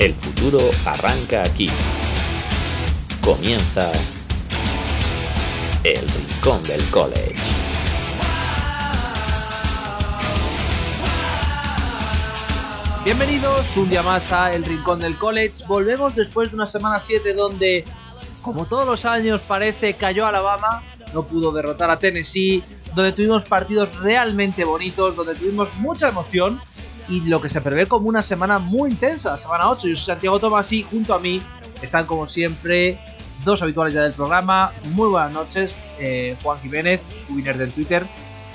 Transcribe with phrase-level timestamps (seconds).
[0.00, 1.68] El futuro arranca aquí.
[3.20, 3.92] Comienza
[5.84, 7.36] el Rincón del College.
[13.04, 15.66] Bienvenidos un día más a El Rincón del College.
[15.68, 17.84] Volvemos después de una semana 7 donde,
[18.40, 20.82] como todos los años, parece cayó Alabama,
[21.12, 22.64] no pudo derrotar a Tennessee,
[22.94, 26.58] donde tuvimos partidos realmente bonitos, donde tuvimos mucha emoción
[27.10, 29.88] y lo que se prevé como una semana muy intensa, semana 8.
[29.88, 31.42] Yo soy Santiago Tomás y junto a mí
[31.82, 32.98] están como siempre
[33.44, 34.70] dos habituales ya del programa.
[34.92, 38.06] Muy buenas noches, eh, Juan Jiménez, Ubiner del Twitter.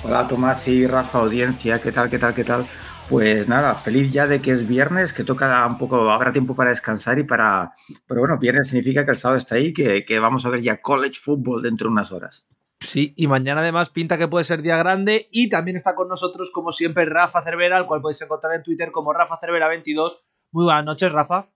[0.02, 2.66] Hola Tomás y Rafa Audiencia, ¿qué tal, qué tal, qué tal?
[3.10, 6.70] Pues nada, feliz ya de que es viernes, que toca un poco, habrá tiempo para
[6.70, 7.74] descansar y para...
[8.08, 10.80] Pero bueno, viernes significa que el sábado está ahí, que, que vamos a ver ya
[10.80, 12.46] college football dentro de unas horas.
[12.80, 16.50] Sí, y mañana además pinta que puede ser día grande y también está con nosotros,
[16.52, 20.18] como siempre, Rafa Cervera, al cual podéis encontrar en Twitter como Rafa Cervera22.
[20.52, 21.48] Muy buenas noches, Rafa.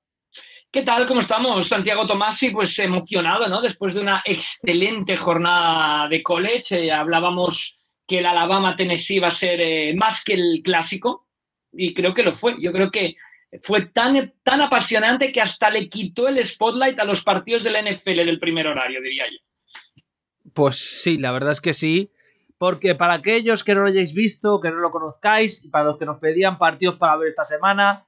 [0.73, 1.07] ¿Qué tal?
[1.07, 1.67] ¿Cómo estamos?
[1.67, 3.61] Santiago Tomasi, pues emocionado, ¿no?
[3.61, 9.61] Después de una excelente jornada de college, eh, hablábamos que el Alabama-Tennessee va a ser
[9.61, 11.29] eh, más que el clásico
[11.73, 12.55] y creo que lo fue.
[12.61, 13.17] Yo creo que
[13.63, 18.25] fue tan, tan apasionante que hasta le quitó el spotlight a los partidos del NFL
[18.25, 19.39] del primer horario, diría yo.
[20.61, 22.13] Pues sí, la verdad es que sí.
[22.59, 25.97] Porque para aquellos que no lo hayáis visto, que no lo conozcáis, y para los
[25.97, 28.07] que nos pedían partidos para ver esta semana,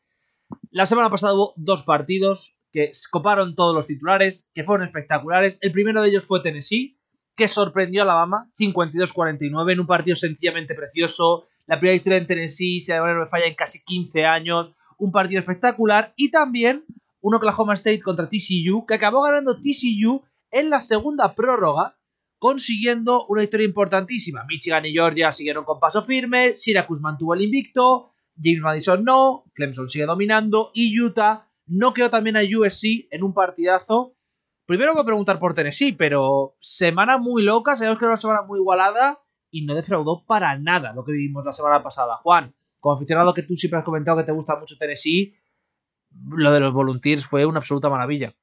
[0.70, 5.56] la semana pasada hubo dos partidos que coparon todos los titulares, que fueron espectaculares.
[5.62, 7.00] El primero de ellos fue Tennessee,
[7.34, 11.46] que sorprendió a Alabama, 52-49, en un partido sencillamente precioso.
[11.66, 14.76] La primera victoria en Tennessee, si no me falla, en casi 15 años.
[14.98, 16.12] Un partido espectacular.
[16.16, 16.84] Y también
[17.22, 21.96] un Oklahoma State contra TCU, que acabó ganando TCU en la segunda prórroga,
[22.42, 24.44] consiguiendo una victoria importantísima.
[24.48, 29.88] Michigan y Georgia siguieron con paso firme, Syracuse mantuvo el invicto, James Madison no, Clemson
[29.88, 34.16] sigue dominando y Utah no quedó también a USC en un partidazo.
[34.66, 38.42] Primero voy a preguntar por Tennessee, pero semana muy loca, sabemos que era una semana
[38.42, 39.16] muy igualada
[39.52, 42.16] y no defraudó para nada lo que vivimos la semana pasada.
[42.16, 45.36] Juan, como aficionado que tú siempre has comentado que te gusta mucho Tennessee,
[46.26, 48.34] lo de los Volunteers fue una absoluta maravilla.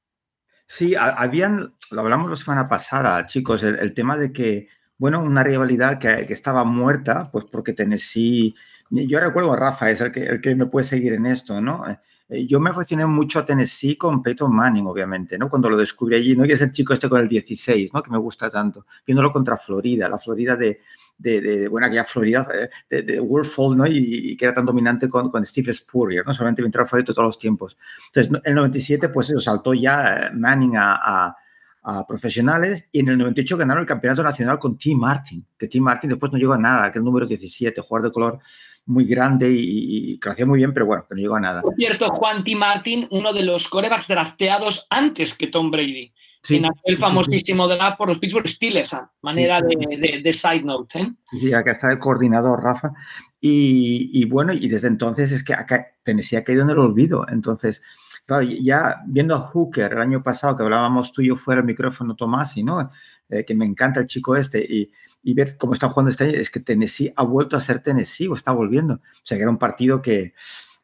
[0.71, 4.67] Sí, habían, lo hablamos la semana pasada, chicos, el, tema de que,
[4.99, 8.53] bueno, una rivalidad que, que, estaba muerta, pues porque Tennessee,
[8.91, 11.85] yo recuerdo, Rafa es el que, el que me puede seguir en esto, ¿no?
[12.29, 15.49] Eh, yo me aficioné mucho a Tennessee con Peyton Manning, obviamente, ¿no?
[15.49, 16.45] Cuando lo descubrí allí, ¿no?
[16.45, 18.03] Y es el chico este con el 16, ¿no?
[18.03, 18.85] Que me gusta tanto.
[19.07, 20.81] Viéndolo contra Florida, la Florida de,
[21.19, 23.85] de, de bueno, aquella Florida eh, de, de Wolfall, ¿no?
[23.85, 26.33] Y, y, que era tan dominante con, con Steve Spurrier, ¿no?
[26.33, 27.77] Solamente a de todos los tiempos.
[28.07, 31.35] Entonces, en el 97, pues eso, saltó ya eh, Manning a, a,
[31.83, 35.83] a, profesionales y en el 98 ganaron el campeonato nacional con Tim Martin, que Tim
[35.83, 38.39] Martin después no llegó a nada, que el número 17, jugador de color
[38.85, 41.41] muy grande y, y, que lo hacía muy bien, pero bueno, que no llegó a
[41.41, 41.61] nada.
[41.61, 42.55] Por cierto, Juan T.
[42.55, 46.13] Martin, uno de los corebacks drafteados antes que Tom Brady.
[46.41, 47.77] Sí, en aquel famosísimo sí, sí.
[47.77, 50.99] draft por los Pittsburgh Steelers, a manera de, de, de, side note.
[50.99, 51.13] ¿eh?
[51.37, 52.93] Sí, acá está el coordinador, Rafa.
[53.41, 57.25] Y, y, bueno, y desde entonces es que acá Tennessee ha caído en el olvido.
[57.29, 57.83] Entonces,
[58.25, 61.67] claro, ya viendo a Hooker el año pasado, que hablábamos tú y yo fuera el
[61.67, 62.89] micrófono, Tomás, y no,
[63.29, 64.91] eh, que me encanta el chico este, y,
[65.21, 68.27] y ver cómo está jugando este año, es que Tennessee ha vuelto a ser Tennessee
[68.27, 68.95] o está volviendo.
[68.95, 70.33] O sea, que era un partido que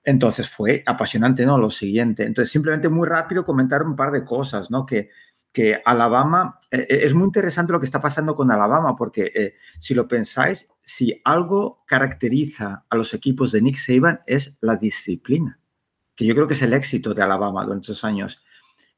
[0.04, 1.58] entonces fue apasionante, ¿no?
[1.58, 2.24] Lo siguiente.
[2.24, 4.86] Entonces, simplemente muy rápido comentar un par de cosas, ¿no?
[4.86, 5.10] Que,
[5.56, 9.94] que Alabama, eh, es muy interesante lo que está pasando con Alabama, porque eh, si
[9.94, 15.62] lo pensáis, si algo caracteriza a los equipos de Nick Saban es la disciplina,
[16.14, 18.44] que yo creo que es el éxito de Alabama durante esos años.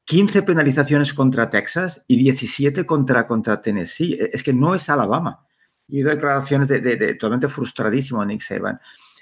[0.06, 4.18] 15 penalizaciones contra Texas y 17 contra, contra Tennessee.
[4.32, 5.46] Es que no es Alabama.
[5.86, 8.80] Y declaraciones de, de, de totalmente frustradísimo Nick Saban.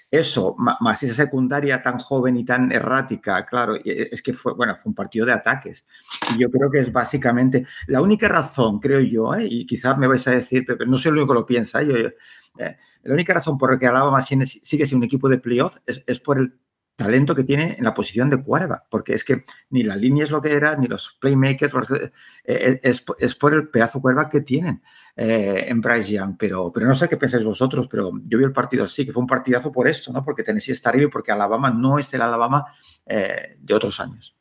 [0.08, 4.90] Eso, más esa secundaria tan joven y tan errática, claro, es que fue, bueno, fue
[4.90, 5.84] un partido de ataques.
[6.32, 9.46] Y yo creo que es básicamente la única razón, creo yo, ¿eh?
[9.50, 11.96] y quizás me vais a decir, pero no sé lo único que lo piensa, yo,
[11.96, 12.12] eh,
[13.02, 14.46] la única razón por la que Alabama sigue
[14.86, 16.56] siendo un equipo de playoff es, es por el
[16.94, 20.30] talento que tiene en la posición de quarterback, porque es que ni la línea es
[20.30, 21.74] lo que era, ni los playmakers,
[22.44, 24.82] es, es, es por el pedazo quarterback que tienen
[25.16, 28.52] eh, en Bryce Young, pero, pero no sé qué pensáis vosotros, pero yo vi el
[28.52, 30.22] partido así, que fue un partidazo por esto, ¿no?
[30.22, 32.66] porque Tennessee está arriba y porque Alabama no es el Alabama
[33.06, 34.36] eh, de otros años.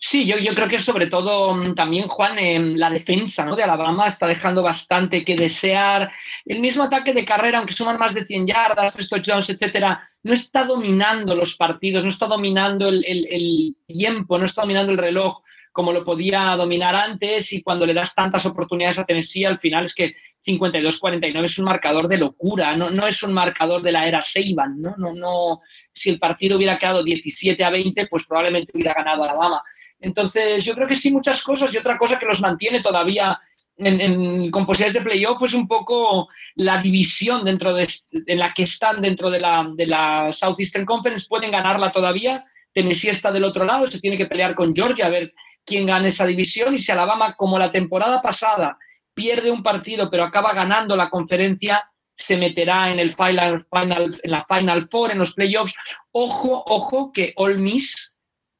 [0.00, 3.54] Sí, yo, yo, creo que sobre todo mm, también, Juan, eh, la defensa ¿no?
[3.54, 6.10] de Alabama está dejando bastante que desear.
[6.46, 10.32] El mismo ataque de carrera, aunque suman más de 100 yardas, 3 touchdowns, etcétera, no
[10.32, 15.42] está dominando los partidos, no está dominando el, el tiempo, no está dominando el reloj
[15.78, 19.84] como lo podía dominar antes y cuando le das tantas oportunidades a Tennessee, al final
[19.84, 24.04] es que 52-49 es un marcador de locura, no, no es un marcador de la
[24.04, 24.96] era Saban, ¿no?
[24.98, 25.60] No, no,
[25.92, 29.62] si el partido hubiera quedado 17 a 20, pues probablemente hubiera ganado Alabama.
[30.00, 33.40] Entonces, yo creo que sí, muchas cosas y otra cosa que los mantiene todavía
[33.76, 37.86] en, con posibilidades de playoff es un poco la división dentro de,
[38.26, 41.26] en la que están dentro de la, de la Southeastern Conference.
[41.28, 42.44] Pueden ganarla todavía.
[42.72, 45.32] Tennessee está del otro lado, se tiene que pelear con Georgia a ver
[45.68, 46.74] quién gana esa división.
[46.74, 48.78] Y si Alabama, como la temporada pasada,
[49.14, 54.30] pierde un partido pero acaba ganando la conferencia, se meterá en el final, final, en
[54.30, 55.74] la Final Four, en los playoffs.
[56.12, 58.14] Ojo, ojo, que All Miss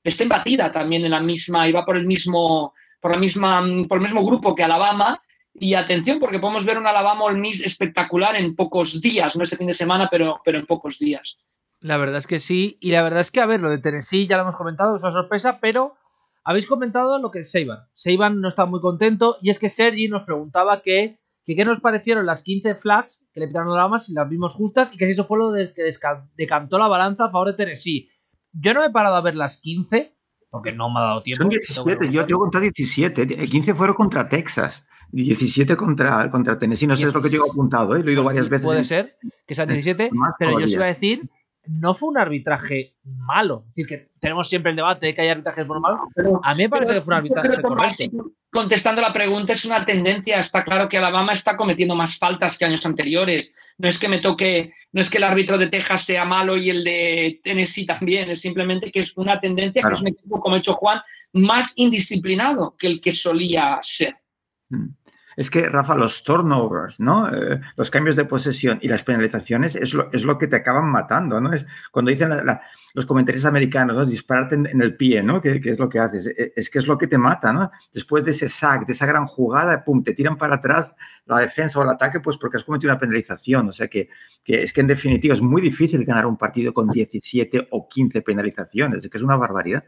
[0.04, 3.98] está embatida también en la misma, y va por el mismo por, la misma, por
[3.98, 5.20] el mismo grupo que Alabama.
[5.60, 9.56] Y atención, porque podemos ver un Alabama All Miss espectacular en pocos días, no este
[9.56, 11.38] fin de semana, pero, pero en pocos días.
[11.80, 14.26] La verdad es que sí, y la verdad es que, a ver, lo de Tennessee
[14.26, 15.96] ya lo hemos comentado, es una sorpresa, pero
[16.44, 17.80] habéis comentado lo que es Seiban.
[17.94, 21.80] Seiban no está muy contento, y es que Sergi nos preguntaba que, que qué nos
[21.80, 25.06] parecieron las 15 flags que le pitaron a Alabama, si las vimos justas, y que
[25.06, 25.82] si eso fue lo de que
[26.36, 28.08] decantó la balanza a favor de Tennessee.
[28.52, 30.16] Yo no he parado a ver las 15,
[30.50, 31.42] porque no me ha dado tiempo.
[31.42, 34.86] Son 17, yo, yo conté 17, 15 fueron contra Texas.
[35.10, 38.00] 17 contra, contra Tennessee, no sé, es lo que tengo apuntado, ¿eh?
[38.00, 38.64] lo he oído varias veces.
[38.64, 41.30] Puede ser que sean 17, pero yo os iba a decir,
[41.68, 43.64] no fue un arbitraje malo.
[43.68, 46.00] Es decir, que tenemos siempre el debate de que hay arbitrajes por malo.
[46.42, 50.40] A mí me parece que fue un arbitraje correcto contestando la pregunta, es una tendencia.
[50.40, 53.54] Está claro que Alabama está cometiendo más faltas que años anteriores.
[53.76, 56.70] No es que me toque, no es que el árbitro de Texas sea malo y
[56.70, 60.56] el de Tennessee también, es simplemente que es una tendencia que es un equipo, como
[60.56, 61.00] ha hecho Juan,
[61.34, 64.16] más indisciplinado que el que solía ser.
[64.70, 64.97] Mm
[65.38, 67.32] es que, Rafa, los turnovers, ¿no?
[67.32, 70.90] Eh, los cambios de posesión y las penalizaciones es lo, es lo que te acaban
[70.90, 71.52] matando, ¿no?
[71.52, 72.30] Es cuando dicen
[72.92, 74.04] los comentarios americanos, ¿no?
[74.04, 75.40] Dispararte en, el pie, ¿no?
[75.40, 76.26] Que, es lo que haces.
[76.26, 77.70] E, es, que es lo que te mata, ¿no?
[77.94, 81.78] Después de ese sack, de esa gran jugada, pum, te tiran para atrás la defensa
[81.78, 83.68] o el ataque, pues porque has cometido una penalización.
[83.68, 84.08] O sea que,
[84.42, 88.22] que es que en definitiva es muy difícil ganar un partido con 17 o 15
[88.22, 89.84] penalizaciones, es que es una barbaridad.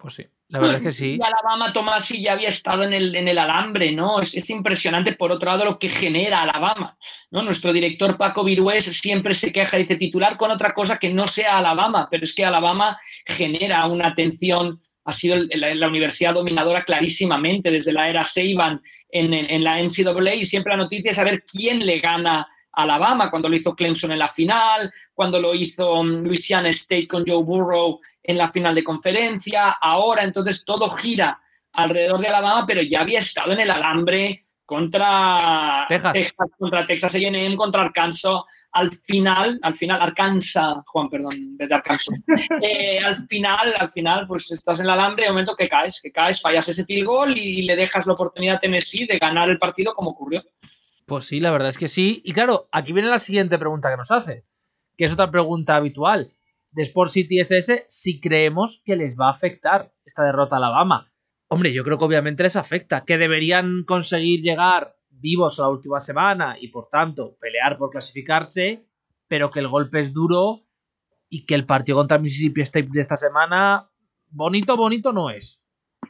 [0.00, 1.18] Pues sí, la verdad es que sí.
[1.20, 4.20] Y Alabama Tomasi ya había estado en el, en el alambre, ¿no?
[4.20, 6.96] Es, impresionante, por otro lado, lo que genera Alabama,
[7.30, 7.42] ¿no?
[7.42, 11.58] Nuestro director Paco Virués siempre se queja, dice titular con otra cosa que no sea
[11.58, 17.92] Alabama, pero es que Alabama genera una atención, ha sido la, universidad dominadora clarísimamente desde
[17.92, 18.80] la era Saban
[19.10, 23.48] en, en, la NCAA y siempre la noticia es saber quién le gana Alabama, cuando
[23.48, 28.00] lo hizo Clemson en la final, cuando lo hizo mm, Louisiana State con Joe Burrow
[28.22, 31.40] en la final de conferencia, ahora entonces todo gira
[31.74, 37.56] alrededor de Alabama, pero ya había estado en el alambre contra Texas, contra Texas A&M,
[37.56, 38.42] contra Arkansas.
[38.72, 42.16] Al final, al final, Arkansas, Juan, perdón, de Arkansas.
[42.62, 46.12] Eh, al final, al final, pues estás en el alambre, de momento que caes, que
[46.12, 49.58] caes, fallas ese field goal y le dejas la oportunidad a Tennessee de ganar el
[49.58, 50.44] partido como ocurrió.
[51.06, 52.22] Pues sí, la verdad es que sí.
[52.24, 54.44] Y claro, aquí viene la siguiente pregunta que nos hace,
[54.96, 56.32] que es otra pregunta habitual
[56.72, 61.12] de Sport City SS si creemos que les va a afectar esta derrota a Alabama.
[61.48, 66.00] Hombre, yo creo que obviamente les afecta, que deberían conseguir llegar vivos a la última
[66.00, 68.88] semana y por tanto pelear por clasificarse,
[69.28, 70.66] pero que el golpe es duro
[71.28, 73.90] y que el partido contra Mississippi State de esta semana,
[74.28, 75.59] bonito, bonito no es.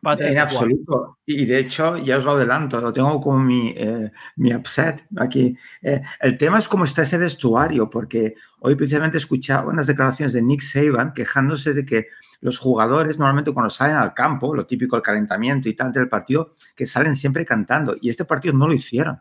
[0.03, 1.19] En absoluto.
[1.27, 5.57] Y de hecho, ya os lo adelanto, lo tengo como mi, eh, mi upset aquí.
[5.83, 10.33] Eh, el tema es cómo está ese vestuario, porque hoy precisamente he escuchado unas declaraciones
[10.33, 12.07] de Nick Saban quejándose de que
[12.41, 16.53] los jugadores normalmente cuando salen al campo, lo típico, el calentamiento y tal del partido,
[16.75, 17.97] que salen siempre cantando.
[18.01, 19.21] Y este partido no lo hicieron.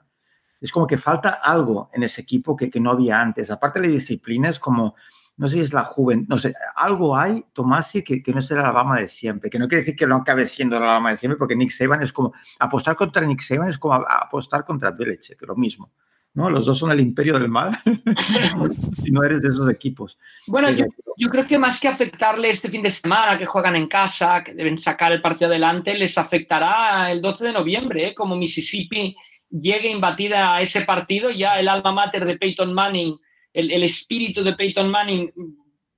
[0.62, 3.51] Es como que falta algo en ese equipo que, que no había antes.
[3.51, 4.95] Aparte de la disciplina, es como
[5.39, 8.51] no sé si es la juventud, no sé, algo hay, Tomasi, que, que no es
[8.51, 11.17] el Alabama de siempre, que no quiere decir que no acabe siendo el Alabama de
[11.17, 15.41] siempre, porque Nick Saban es como, apostar contra Nick Saban es como apostar contra Belichick,
[15.43, 15.91] lo mismo.
[16.34, 16.50] ¿no?
[16.50, 17.72] Los dos son el imperio del mal,
[19.01, 20.19] si no eres de esos equipos.
[20.46, 23.88] Bueno, yo, yo, creo que más que afectarle este fin de semana, que juegan en
[23.88, 28.13] casa, que deben sacar el partido adelante, les afectará el 12 de noviembre, ¿eh?
[28.13, 29.15] como Mississippi
[29.50, 33.17] llegue imbatida a ese partido, ya el alma mater de Peyton Manning
[33.53, 35.32] el, espíritu de Peyton Manning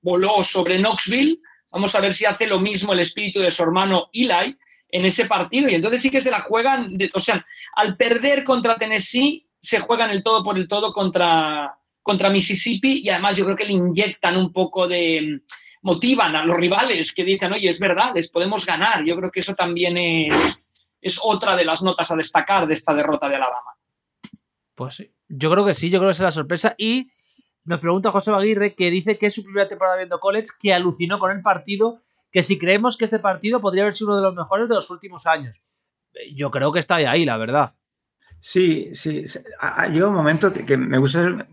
[0.02, 1.40] voló sobre Knoxville.
[1.72, 4.58] Vamos a ver si hace lo mismo el espíritu de su hermano Eli
[4.90, 5.70] en ese partido.
[5.70, 10.10] Y entonces sí que se la juegan, o sea, al perder contra Tennessee, se juegan
[10.10, 14.38] el todo por el todo contra, contra Mississippi y además yo creo que le inyectan
[14.38, 15.42] un poco de
[15.84, 19.04] motivan a los rivales que dicen, oye, es verdad, les podemos ganar.
[19.04, 20.66] Yo creo que eso también es,
[21.02, 23.78] es otra de las notas a destacar de esta derrota de Alabama.
[24.76, 26.76] Pues yo creo que sí, yo creo que es la sorpresa.
[26.78, 27.10] Y
[27.64, 31.20] nos pregunta José Aguirre que dice que es su primera temporada viendo college, que alucinó
[31.20, 32.02] con el partido,
[32.32, 34.90] que si creemos que este partido podría haber sido uno de los mejores de los
[34.90, 35.64] últimos años.
[36.36, 37.76] Yo creo que está ahí, la verdad.
[38.40, 39.24] Sí, sí.
[39.60, 41.48] Ha llegado un momento que, me gusta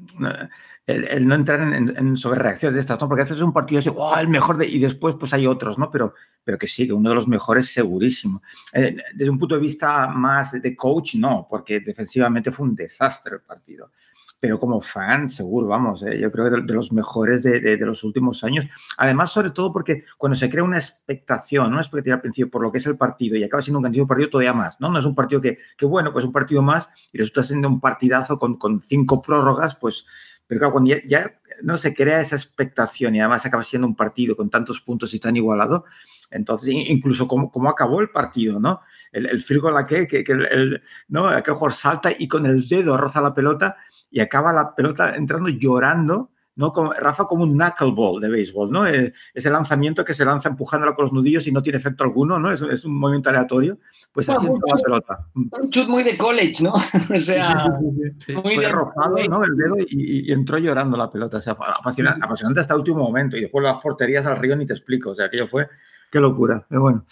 [0.89, 3.09] el, no entrar en, en, sobrereacciones de estas, ¿no?
[3.09, 5.91] Porque haces un partido así, oh, el mejor de, y después pues hay otros, ¿no?
[5.91, 8.43] Pero, pero que sí, que uno de los mejores segurísimo.
[8.73, 13.37] Eh, desde un punto de vista más de coach, no, porque defensivamente fue un desastre
[13.37, 13.93] el partido.
[14.41, 18.05] Pero como fan, seguro, vamos, eh, yo creo que de, los mejores de, de, los
[18.05, 18.67] últimos años.
[18.97, 22.71] Además, sobre todo porque cuando se crea una expectación, una expectativa al principio por lo
[22.71, 24.91] que es el partido y acaba siendo un candidato partido todavía más, ¿no?
[24.91, 27.81] No es un partido que, que, bueno, pues un partido más y resulta siendo un
[27.81, 30.07] partidazo con, con cinco prórrogas, pues
[30.49, 34.35] pero claro, cuando ya, no se crea esa expectación y además acaba siendo un partido
[34.35, 35.85] con tantos puntos y tan igualado,
[36.31, 38.81] entonces incluso cómo, cómo acabó el partido, ¿no?
[39.13, 41.29] El, el field goal que, que, el, ¿no?
[41.29, 43.77] aquel jugador salta y con el dedo roza la pelota
[44.11, 46.73] y acaba la pelota entrando llorando ¿no?
[46.73, 48.85] Como, Rafa como un knuckleball de béisbol, ¿no?
[48.85, 52.41] Eh, ese lanzamiento que se lanza empujándola con los nudillos y no tiene efecto alguno,
[52.41, 52.51] ¿no?
[52.51, 53.79] Es, es un movimiento aleatorio,
[54.13, 55.27] pues así entra la pelota.
[55.35, 56.75] Un chut muy de college, ¿no?
[57.15, 57.79] o sea,
[58.19, 59.45] sí, muy Fue arrojado, ¿no?
[59.45, 63.05] El dedo y, y, entró llorando la pelota, o sea, apasionante, apasionante hasta el último
[63.05, 65.69] momento y después las porterías al río ni te explico, o sea, aquello fue,
[66.11, 67.05] qué locura, pero bueno.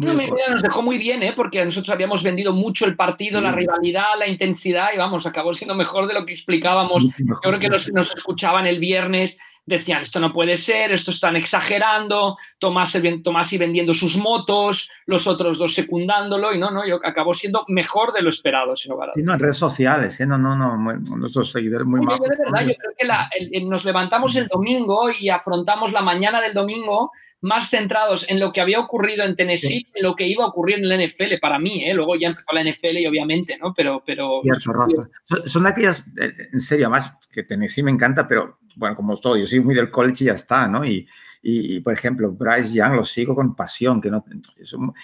[0.00, 0.14] No,
[0.50, 1.32] nos dejó muy bien, ¿eh?
[1.34, 5.74] porque nosotros habíamos vendido mucho el partido, la rivalidad, la intensidad, y vamos, acabó siendo
[5.74, 7.04] mejor de lo que explicábamos.
[7.18, 11.36] Yo creo que nos, nos escuchaban el viernes, decían, esto no puede ser, esto están
[11.36, 17.00] exagerando, Tomás, Tomás y vendiendo sus motos, los otros dos secundándolo, y no, no, yo
[17.04, 20.26] acabó siendo mejor de lo esperado, sin lugar a Sí, no, en redes sociales, ¿eh?
[20.26, 20.76] no, no, no,
[21.16, 22.18] nuestros seguidores muy mal.
[22.18, 26.40] De verdad, yo creo que la, el, nos levantamos el domingo y afrontamos la mañana
[26.40, 30.26] del domingo más centrados en lo que había ocurrido en Tennessee que en lo que
[30.26, 31.94] iba a ocurrir en la NFL, para mí, ¿eh?
[31.94, 33.72] luego ya empezó la NFL y obviamente, ¿no?
[33.74, 34.02] Pero...
[34.04, 39.16] pero son, son aquellas, eh, en serio, más que Tennessee me encanta, pero bueno, como
[39.16, 40.84] todo, yo soy muy del college y ya está, ¿no?
[40.84, 41.08] Y,
[41.42, 44.24] y, por ejemplo, Bryce Young lo sigo con pasión, que no,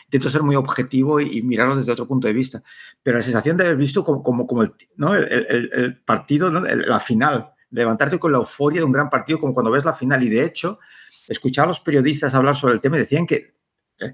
[0.05, 2.63] intento ser muy objetivo y, y, mirarlo desde otro punto de vista,
[3.03, 5.15] pero la sensación de haber visto como, como, como el, ¿no?
[5.15, 6.61] el, el, el partido, ¿no?
[6.61, 10.23] la final, levantarte con la euforia de un gran partido como cuando ves la final
[10.23, 10.79] y de hecho
[11.29, 13.55] escuchaba a los periodistas hablar sobre el tema y decían que
[13.99, 14.13] eh,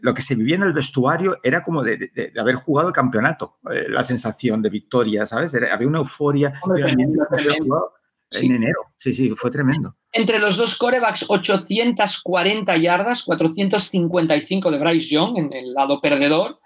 [0.00, 2.94] lo que se vivía en el vestuario era como de, de, de haber jugado el
[2.94, 5.54] campeonato, eh, la sensación de victoria, ¿sabes?
[5.54, 6.54] Era, había una euforia.
[6.64, 7.92] Tremendo, tremendo.
[8.30, 8.46] En sí.
[8.46, 9.96] enero, sí, sí, fue tremendo.
[10.12, 16.60] Entre los dos corebacks, 840 yardas, 455 de Bryce Young en el lado perdedor,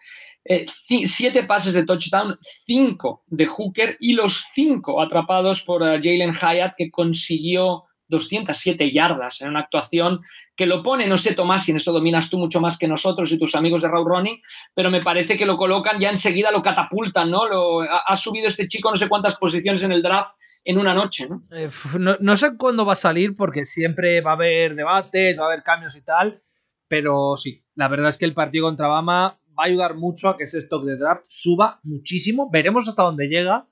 [0.45, 0.67] eh,
[1.07, 6.75] siete pases de touchdown, cinco de Hooker y los cinco atrapados por uh, Jalen Hyatt,
[6.77, 10.21] que consiguió 207 yardas en una actuación
[10.55, 13.33] que lo pone, no sé, Tomás, si en eso dominas tú mucho más que nosotros
[13.33, 14.41] y tus amigos de Raw Running,
[14.75, 17.49] pero me parece que lo colocan, ya enseguida lo catapultan, ¿no?
[17.49, 21.29] Lo, ha, subido este chico no sé cuántas posiciones en el draft en una noche,
[21.29, 21.43] ¿no?
[21.51, 25.45] Eh, no, no sé cuándo va a salir porque siempre va a haber debates, va
[25.45, 26.41] a haber cambios y tal,
[26.87, 30.37] pero sí, la verdad es que el partido contra Bama va a ayudar mucho a
[30.37, 33.67] que ese stock de draft suba muchísimo, veremos hasta dónde llega,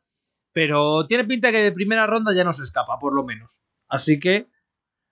[0.52, 3.62] pero tiene pinta que de primera ronda ya no se escapa, por lo menos.
[3.90, 4.48] Así que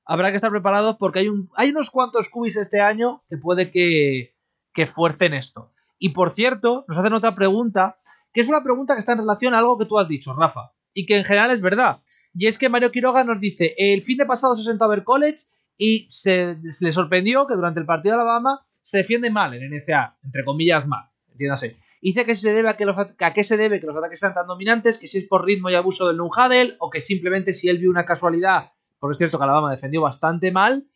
[0.07, 3.71] habrá que estar preparados porque hay, un, hay unos cuantos cubis este año que puede
[3.71, 4.37] que,
[4.73, 5.73] que fuercen esto.
[5.99, 8.01] Y por cierto, nos hacen otra pregunta,
[8.33, 10.73] que es una pregunta que está en relación a algo que tú has dicho, Rafa,
[10.95, 12.01] y que en general es verdad.
[12.33, 15.05] Y es que Mario Quiroga nos dice, el fin de pasado se sentó a ver
[15.05, 15.39] college
[15.77, 19.71] y se, se le sorprendió que durante el partido de Alabama se defiende mal en
[19.71, 21.08] NCA, entre comillas mal,
[21.39, 21.77] entiéndase.
[22.01, 24.19] Y dice que se debe a, que los, a qué se debe que los ataques
[24.19, 27.53] sean tan dominantes, que si es por ritmo y abuso del Nunhadel, o que simplemente
[27.53, 30.91] si él vio una casualidad, porque es cierto que Alabama defendió bastante mal.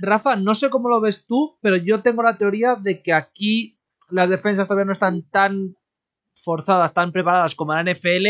[0.00, 3.78] Rafa, no sé cómo lo ves tú, pero yo tengo la teoría de que aquí
[4.10, 5.76] las defensas todavía no están tan
[6.34, 8.26] forzadas, tan preparadas como la NFL,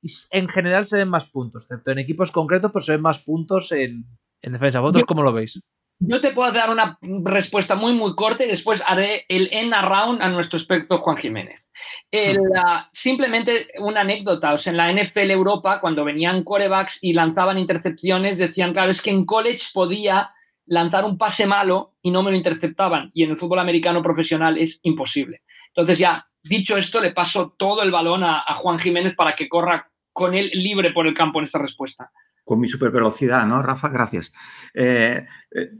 [0.00, 3.18] y en general se ven más puntos, excepto en equipos concretos, pero se ven más
[3.18, 4.06] puntos en,
[4.40, 4.80] en defensa.
[4.80, 5.60] ¿Vosotros cómo lo veis?
[5.98, 10.22] Yo te puedo dar una respuesta muy, muy corta y después haré el end around
[10.22, 11.70] a nuestro experto Juan Jiménez.
[12.10, 17.14] El, uh, simplemente una anécdota, o sea, en la NFL Europa, cuando venían corebacks y
[17.14, 20.30] lanzaban intercepciones, decían, claro, es que en college podía
[20.66, 24.58] lanzar un pase malo y no me lo interceptaban, y en el fútbol americano profesional
[24.58, 25.40] es imposible.
[25.68, 29.48] Entonces ya, dicho esto, le paso todo el balón a, a Juan Jiménez para que
[29.48, 32.10] corra con él libre por el campo en esta respuesta
[32.46, 33.88] con mi super velocidad, ¿no, Rafa?
[33.88, 34.32] Gracias.
[34.72, 35.70] Eh, eh,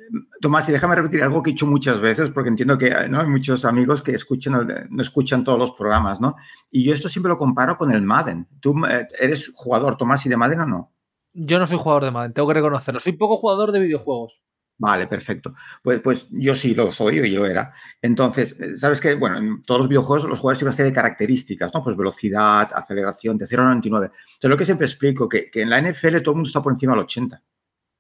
[0.41, 3.21] Tomás, y déjame repetir algo que he dicho muchas veces, porque entiendo que ¿no?
[3.21, 6.35] hay muchos amigos que escuchan, no escuchan todos los programas, ¿no?
[6.69, 8.49] Y yo esto siempre lo comparo con el Madden.
[8.59, 10.93] ¿Tú eh, eres jugador, Tomás, y de Madden o no?
[11.35, 12.99] Yo no soy jugador de Madden, tengo que reconocerlo.
[12.99, 14.45] Soy poco jugador de videojuegos.
[14.79, 15.55] Vale, perfecto.
[15.83, 17.73] Pues, pues yo sí lo soy y lo era.
[18.03, 21.73] Entonces, sabes que, bueno, en todos los videojuegos los jugadores tienen una serie de características,
[21.73, 21.83] ¿no?
[21.83, 24.11] Pues velocidad, aceleración, de 0 a 99.
[24.13, 26.73] Entonces, lo que siempre explico, que, que en la NFL todo el mundo está por
[26.73, 27.43] encima del 80.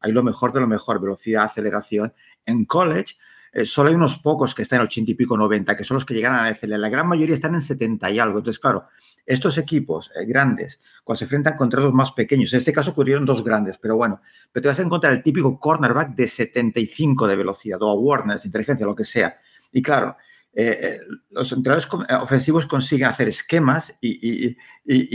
[0.00, 2.12] Hay lo mejor de lo mejor, velocidad, aceleración.
[2.44, 3.14] en college,
[3.56, 6.04] eh, solo hay unos pocos que están en 80 y pico, 90, que son los
[6.04, 6.72] que llegan a la NFL.
[6.72, 8.36] La gran mayoría están en 70 y algo.
[8.36, 8.88] Entonces, claro,
[9.24, 13.24] estos equipos eh, grandes, cuando se enfrentan contra los más pequeños, en este caso ocurrieron
[13.24, 14.20] dos grandes, pero bueno,
[14.52, 18.84] pero te vas a encontrar el típico cornerback de 75 de velocidad, o awareness, inteligencia,
[18.84, 19.38] lo que sea.
[19.72, 20.18] Y claro,
[20.52, 21.88] eh, los entrenadores
[22.20, 24.54] ofensivos consiguen hacer esquemas y,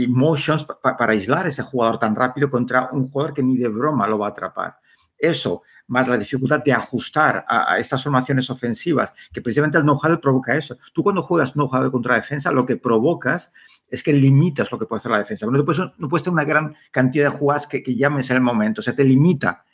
[0.09, 4.07] motions para aislar a ese jugador tan rápido contra un jugador que ni de broma
[4.07, 4.77] lo va a atrapar.
[5.15, 10.55] Eso más la dificultad de ajustar a, estas formaciones ofensivas, que precisamente el know-how provoca
[10.55, 10.77] eso.
[10.93, 13.51] Tú cuando juegas know-how contra defensa, lo que provocas
[13.89, 15.45] es que limitas lo que puede hacer la defensa.
[15.47, 18.41] No puedes, no puedes tener una gran cantidad de jugadas que, que llames en el
[18.41, 19.65] momento, o sea, te limita.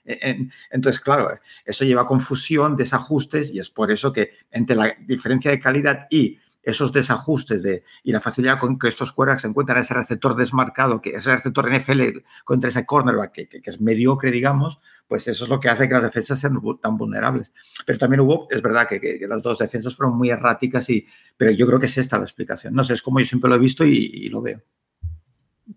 [0.71, 1.29] entonces, claro,
[1.63, 6.07] eso lleva a confusión, desajustes, y es por eso que entre la diferencia de calidad
[6.09, 10.99] y esos desajustes de, y la facilidad con que estos quarterbacks encuentran ese receptor desmarcado,
[10.99, 15.49] que ese receptor NFL contra ese cornerback que, que, es mediocre, digamos, pues eso es
[15.49, 17.53] lo que hace que las defensas sean tan vulnerables.
[17.85, 21.65] Pero también hubo, es verdad que, las dos defensas fueron muy erráticas, y, pero yo
[21.65, 22.73] creo que es esta la explicación.
[22.73, 24.61] No sé, es como yo siempre lo he visto y, lo veo.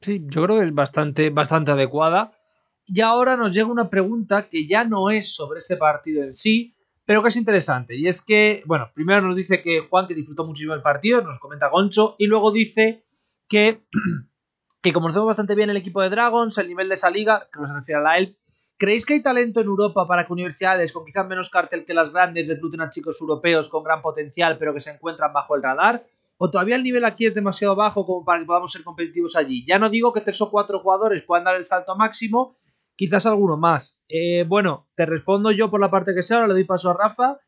[0.01, 2.33] Sí, yo creo que es bastante, bastante adecuada.
[2.87, 6.75] Y ahora nos llega una pregunta que ya no es sobre este partido en sí,
[7.05, 7.97] pero que es interesante.
[7.97, 11.39] Y es que, bueno, primero nos dice que Juan que disfrutó muchísimo el partido, nos
[11.39, 13.05] comenta Goncho, y luego dice
[13.49, 13.85] que,
[14.83, 17.73] que conocemos bastante bien el equipo de Dragons, el nivel de esa liga, que nos
[17.73, 18.40] refiere a la ELF,
[18.81, 22.15] ¿Creéis que hay talento en Europa para que universidades con quizás menos cartel que las
[22.15, 26.03] grandes recluten a chicos europeos con gran potencial pero que se encuentran bajo el radar?
[26.39, 29.67] ¿O todavía el nivel aquí es demasiado bajo como para que podamos ser competitivos allí?
[29.67, 32.57] Ya no digo que tres o cuatro jugadores puedan dar el salto máximo,
[32.97, 34.03] quizás alguno más.
[34.09, 36.95] Eh, bueno, te respondo yo por la parte que sea, ahora le doy paso a
[36.95, 37.39] Rafa.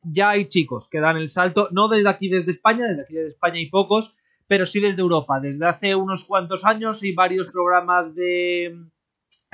[0.00, 3.28] Ya hay chicos que dan el salto, no desde aquí, desde España, desde aquí desde
[3.28, 4.16] España hay pocos,
[4.46, 5.38] pero sí desde Europa.
[5.38, 8.74] Desde hace unos cuantos años y varios programas de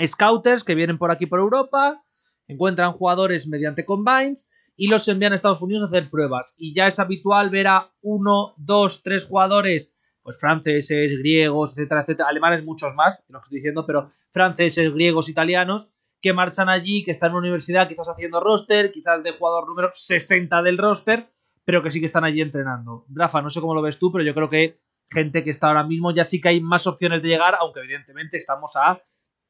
[0.04, 2.04] scouters que vienen por aquí por Europa,
[2.46, 6.54] encuentran jugadores mediante combines y los envían a Estados Unidos a hacer pruebas.
[6.58, 12.28] Y ya es habitual ver a uno, dos, tres jugadores, pues franceses, griegos, etcétera, etcétera,
[12.28, 15.90] alemanes muchos más, que estoy diciendo, pero franceses, griegos, italianos,
[16.20, 19.90] que marchan allí, que están en una universidad quizás haciendo roster, quizás de jugador número
[19.92, 21.28] 60 del roster,
[21.64, 23.04] pero que sí que están allí entrenando.
[23.10, 24.74] Rafa, no sé cómo lo ves tú, pero yo creo que
[25.10, 28.38] gente que está ahora mismo ya sí que hay más opciones de llegar, aunque evidentemente
[28.38, 28.98] estamos a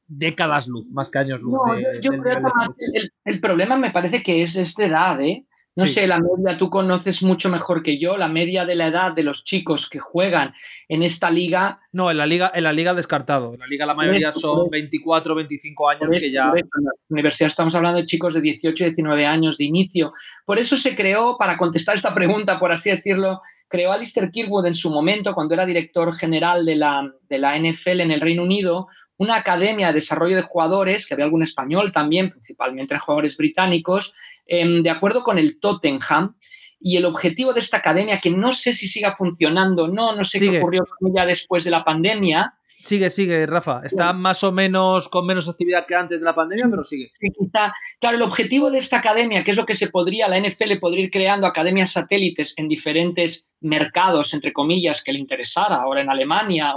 [0.06, 1.58] décadas luz, más que años luz.
[2.02, 5.46] yo, creo que el, problema me parece que es, esta edad, ¿eh?
[5.76, 9.12] No sé, la media tú conoces mucho mejor que yo, la media de la edad
[9.12, 10.54] de los chicos que juegan
[10.88, 11.80] en esta liga.
[11.92, 13.54] No, en la liga, en la liga descartado.
[13.54, 16.52] En la liga la mayoría son 24, 25 años que ya.
[16.54, 20.12] En la universidad estamos hablando de chicos de 18, 19 años de inicio.
[20.46, 24.74] Por eso se creó, para contestar esta pregunta, por así decirlo, creó Alistair Kirkwood en
[24.74, 28.86] su momento, cuando era director general de la, de la NFL en el Reino Unido,
[29.16, 34.14] una academia de desarrollo de jugadores, que había algún español también, principalmente jugadores británicos,
[34.46, 36.36] em, de acuerdo con el Tottenham.
[36.80, 40.38] Y el objetivo de esta academia, que no sé si siga funcionando, no, no sé
[40.38, 43.80] qué ocurrió ya después de la pandemia, Sigue, sigue, Rafa.
[43.82, 47.12] Está más o menos con menos actividad que antes de la pandemia, pero sigue.
[47.98, 51.04] Claro, el objetivo de esta academia, que es lo que se podría, la NFL podría
[51.04, 56.74] ir creando academias satélites en diferentes mercados, entre comillas, que le interesara, ahora en Alemania,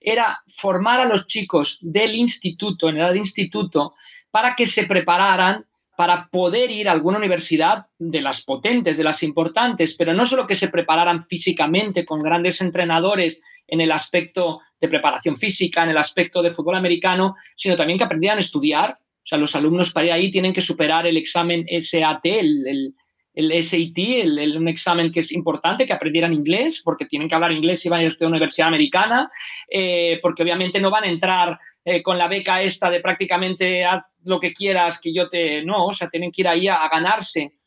[0.00, 3.94] era formar a los chicos del instituto, en edad de instituto,
[4.30, 9.22] para que se prepararan para poder ir a alguna universidad de las potentes, de las
[9.22, 14.88] importantes, pero no solo que se prepararan físicamente con grandes entrenadores en el aspecto de
[14.88, 18.98] preparación física, en el aspecto de fútbol americano, sino también que aprendieran a estudiar.
[19.00, 22.94] O sea, los alumnos para ir ahí tienen que superar el examen SAT, el, el,
[23.36, 27.80] SAT, el, un examen que es importante, que aprendieran inglés, porque tienen que hablar inglés
[27.80, 29.30] si van a ir a una universidad americana,
[29.68, 34.16] eh, porque obviamente no van a entrar eh, con la beca esta de prácticamente haz
[34.24, 35.62] lo que quieras, que yo te...
[35.64, 37.58] No, o sea, tienen que ir ahí a, ganarse,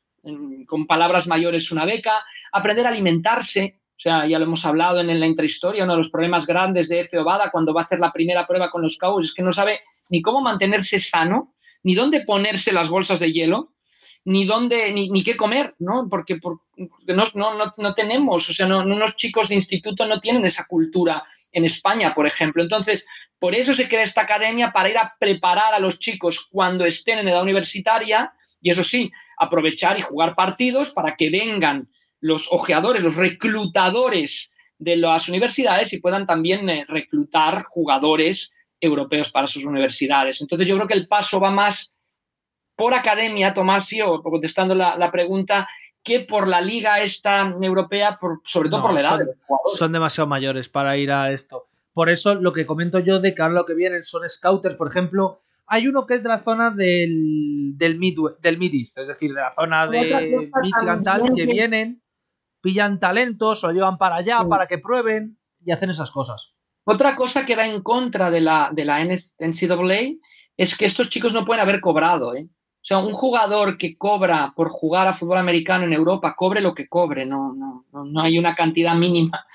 [0.67, 5.19] con palabras mayores, una beca, aprender a alimentarse, o sea, ya lo hemos hablado en,
[5.19, 8.11] la intrahistoria, uno de los problemas grandes de Efe Obada cuando va a hacer la
[8.11, 11.53] primera prueba con los Cowboys es que no sabe ni cómo mantenerse sano,
[11.83, 13.73] ni dónde ponerse las bolsas de hielo,
[14.29, 16.07] ni dónde, ni, ni qué comer, ¿no?
[16.07, 16.39] Porque,
[17.07, 21.23] no, no, no, tenemos, o sea, no, unos chicos de instituto no tienen esa cultura
[21.51, 22.61] en España, por ejemplo.
[22.61, 23.07] Entonces,
[23.39, 27.17] por eso se crea esta academia para ir a preparar a los chicos cuando estén
[27.17, 31.89] en edad universitaria y eso sí, aprovechar y jugar partidos para que vengan
[32.19, 39.47] los ojeadores, los reclutadores de las universidades y puedan también eh, reclutar jugadores europeos para
[39.47, 40.39] sus universidades.
[40.39, 41.95] Entonces yo creo que el paso va más
[42.79, 45.67] por academia, Tomasi, o contestando la, pregunta,
[46.01, 49.17] que por la liga esta europea, por, sobre todo por la edad.
[49.17, 51.67] Son, son, demasiado mayores para ir a esto.
[51.93, 54.87] Por eso lo que comento yo de que ahora lo que vienen son scouters, por
[54.87, 59.07] ejemplo, Hay uno que es de la zona del, del, mid, del Mid East, es
[59.07, 62.01] decir, de la zona de Michigan tal, que vienen,
[62.61, 66.55] pillan talentos, lo llevan para allá para que prueben y hacen esas cosas.
[66.85, 70.15] Otra cosa que va en contra de la, de la NCAA
[70.57, 72.33] es que estos chicos no pueden haber cobrado.
[72.35, 72.49] ¿eh?
[72.81, 76.73] O sea, un jugador que cobra por jugar a fútbol americano en Europa, cobre lo
[76.73, 79.45] que cobre, no, no, no hay una cantidad mínima.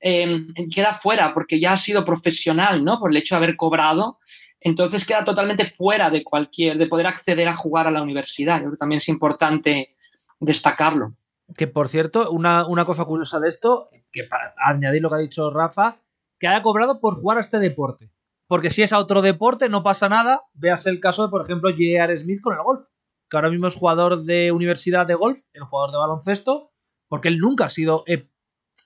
[0.00, 2.98] Eh, queda fuera porque ya ha sido profesional, ¿no?
[2.98, 4.18] Por el hecho de haber cobrado.
[4.60, 8.56] Entonces queda totalmente fuera de cualquier, de poder acceder a jugar a la universidad.
[8.56, 9.94] Yo creo que también es importante
[10.40, 11.14] destacarlo.
[11.56, 15.18] Que por cierto, una, una cosa curiosa de esto, que para añadir lo que ha
[15.18, 15.98] dicho Rafa,
[16.38, 18.10] que haya cobrado por jugar a este deporte.
[18.52, 20.42] Porque si es a otro deporte, no pasa nada.
[20.52, 22.18] Veas el caso de, por ejemplo, J.R.
[22.18, 22.82] Smith con el golf.
[23.30, 26.70] Que ahora mismo es jugador de universidad de golf, el jugador de baloncesto,
[27.08, 28.28] porque él nunca ha sido eh,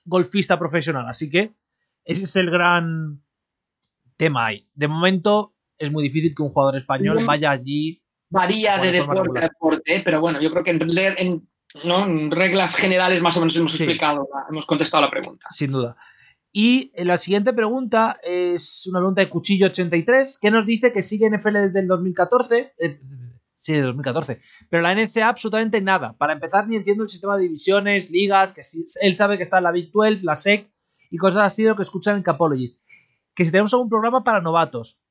[0.05, 1.05] golfista profesional.
[1.09, 1.53] Así que
[2.05, 3.21] ese es el gran
[4.15, 4.69] tema ahí.
[4.73, 8.01] De momento es muy difícil que un jugador español vaya allí.
[8.29, 10.01] Varía de, deporte a deporte, ¿eh?
[10.01, 15.03] pero bueno, yo creo que en, reglas generales más o menos hemos explicado, hemos contestado
[15.03, 15.45] la pregunta.
[15.49, 15.97] Sin duda.
[16.59, 21.53] Y la siguiente pregunta es una pregunta de Cuchillo83, que nos dice que sigue NFL
[21.53, 22.73] desde el 2014.
[22.79, 22.99] Eh,
[23.53, 24.39] sí, de 2014.
[24.67, 26.17] Pero la NCA absolutamente nada.
[26.17, 28.63] Para empezar, ni entiendo el sistema de divisiones, ligas, que
[29.03, 30.67] él sabe que está la Big 12, la SEC
[31.11, 32.83] y cosas así de lo que escuchan en Capologist.
[33.35, 35.03] Que si tenemos algún programa para novatos.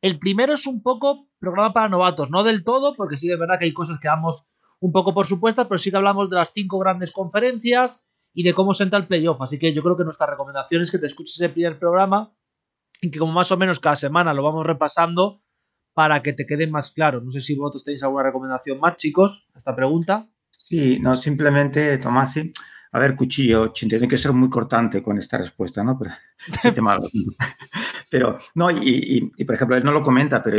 [0.00, 3.60] El primero es un poco programa para novatos, no del todo, porque sí es verdad
[3.60, 6.50] que hay cosas que damos un poco por supuestas, pero sí que hablamos de las
[6.52, 9.40] cinco grandes conferencias y de cómo se entra el playoff.
[9.40, 12.34] Así que yo creo que nuestra recomendación es que te escuches el primer programa
[13.00, 15.42] y que como más o menos cada semana lo vamos repasando
[15.94, 17.20] para que te quede más claro.
[17.20, 20.28] No sé si vosotros tenéis alguna recomendación más, chicos, a esta pregunta.
[20.50, 22.52] Sí, no, simplemente, Tomás, sí.
[22.92, 25.98] A ver, Cuchillo, tiene que ser muy cortante con esta respuesta, ¿no?
[28.10, 30.58] Pero, no, y, por ejemplo, él no lo comenta, pero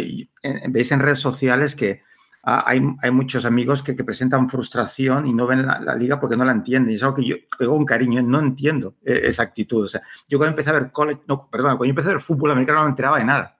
[0.70, 2.02] veis en redes sociales que
[2.46, 6.52] hay, hay muchos amigos que, presentan frustración y no ven la, liga porque no la
[6.52, 6.92] entienden.
[6.92, 9.86] Y es algo que yo, con cariño, no entiendo eh, esa actitud.
[9.86, 12.52] O sea, yo cuando empecé a ver college, no, perdón, cuando empecé a ver fútbol
[12.52, 13.58] americano no me enteraba de nada.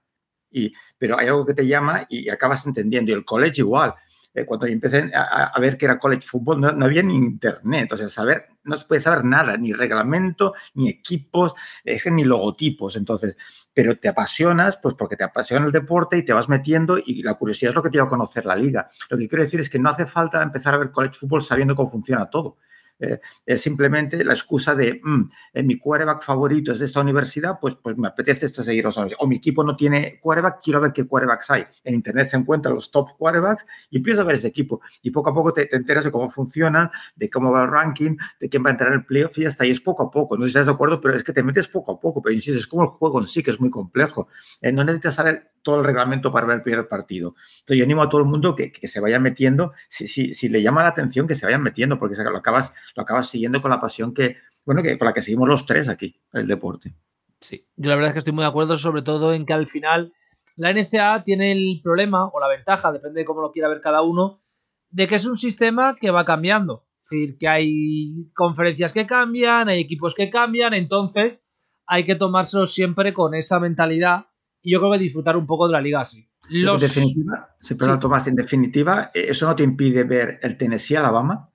[0.52, 3.12] Y, pero hay algo que te llama y acabas entendiendo.
[3.12, 3.96] Y el college igual.
[4.36, 8.10] Eh, cuando empecé a, ver que era college football, no, había ni internet, o sea,
[8.10, 13.38] saber, no se puede saber nada, ni reglamento, ni equipos, es ni logotipos, entonces,
[13.74, 17.36] pero te apasionas, pues porque te apasiona el deporte y te vas metiendo y la
[17.36, 18.90] curiosidad es lo que te lleva a conocer la liga.
[19.10, 21.76] Lo que quiero decir es que no hace falta empezar a ver college football sabiendo
[21.76, 22.58] cómo funciona todo.
[23.04, 25.22] Eh, es simplemente la excusa de mm,
[25.54, 28.88] eh, mi quarterback favorito es de esta universidad, pues, pues me apetece este seguir
[29.20, 31.66] O mi equipo no tiene quarterback, quiero ver qué quarterbacks hay.
[31.84, 34.82] En internet se encuentran los top quarterbacks y empiezo a ver ese equipo.
[35.02, 38.50] Y poco a poco te, enteras de cómo funcionan, de cómo va el ranking, de
[38.50, 40.38] quién va a entrar en el playoff y hasta ahí es poco a poco.
[40.38, 42.22] No sé si estás de acuerdo, pero es que te metes poco a poco.
[42.22, 44.30] Pero insisto, es como el juego en sí, que es muy complejo.
[44.62, 47.36] Eh, no necesitas saber todo el reglamento para ver el primer partido.
[47.60, 50.50] Entonces yo animo a todo el mundo que, que se vaya metiendo, si, si, si,
[50.50, 53.72] le llama la atención, que se vayan metiendo, porque lo acabas, lo acabas siguiendo con
[53.72, 56.94] la pasión que, bueno, que con la que seguimos los tres aquí, el deporte.
[57.40, 59.68] Sí, yo la verdad es que estoy muy de acuerdo, sobre todo en que al
[59.68, 60.14] final
[60.58, 64.02] la NCA tiene el problema o la ventaja, depende de cómo lo quiera ver cada
[64.02, 64.42] uno,
[64.90, 66.86] de que es un sistema que va cambiando.
[67.00, 71.50] Es decir, que hay conferencias que cambian, hay equipos que cambian, entonces
[71.86, 74.28] hay que tomárselo siempre con esa mentalidad
[74.64, 76.28] y yo creo que disfrutar un poco de la liga así.
[76.50, 81.50] En definitiva, si Tomás, en definitiva, eh, eso no te impide ver el Tennessee-Alabama.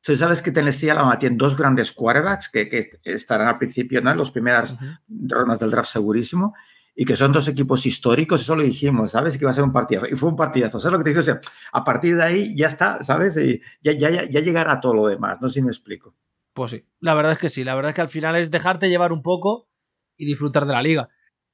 [0.00, 4.10] Si sabes que Tennessee-Alabama tiene dos grandes quarterbacks que, estarán al principio, ¿no?
[4.10, 4.76] En las primeras
[5.08, 6.54] rondas del draft segurísimo,
[6.94, 9.38] y que son dos equipos históricos, eso lo dijimos, ¿sabes?
[9.38, 10.08] Que iba a ser un partidazo.
[10.08, 10.80] Y fue un partidazo.
[10.80, 11.20] ¿Sabes lo que te digo?
[11.20, 11.40] O sea,
[11.72, 13.36] a partir de ahí ya está, ¿sabes?
[13.36, 15.38] Y ya, ya, ya llegará todo lo demás.
[15.40, 16.14] No sé si me explico.
[16.52, 17.62] Pues sí, la verdad es que sí.
[17.62, 19.68] La verdad es que al final es dejarte llevar un poco
[20.16, 21.08] y disfrutar de la liga.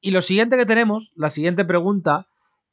[0.05, 2.29] Y lo siguiente que tenemos, la siguiente pregunta,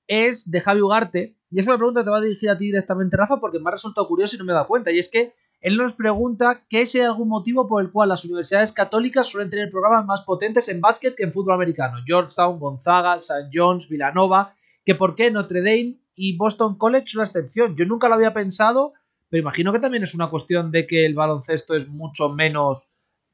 [0.06, 1.38] es de Javi Ugarte.
[1.50, 3.70] Y es una pregunta que te va a dirigir a ti directamente, Rafa, porque me
[3.70, 4.92] ha resultado curioso y no me he dado cuenta.
[4.92, 8.26] Y es que él nos pregunta que si hay algún motivo por el cual las
[8.26, 12.00] universidades católicas suelen tener programas más potentes en básquet que en fútbol americano.
[12.06, 13.50] Georgetown, Gonzaga, St.
[13.54, 17.78] John's, Villanova, que por qué Notre Dame y Boston College son la excepción.
[17.78, 18.92] Yo nunca lo había pensado,
[19.30, 22.92] pero imagino que también es una cuestión de que el baloncesto es mucho menos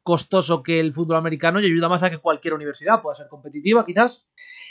[0.07, 3.85] costoso que el fútbol americano y ayuda más a que cualquier universidad pueda ser competitiva,
[3.85, 4.29] quizás.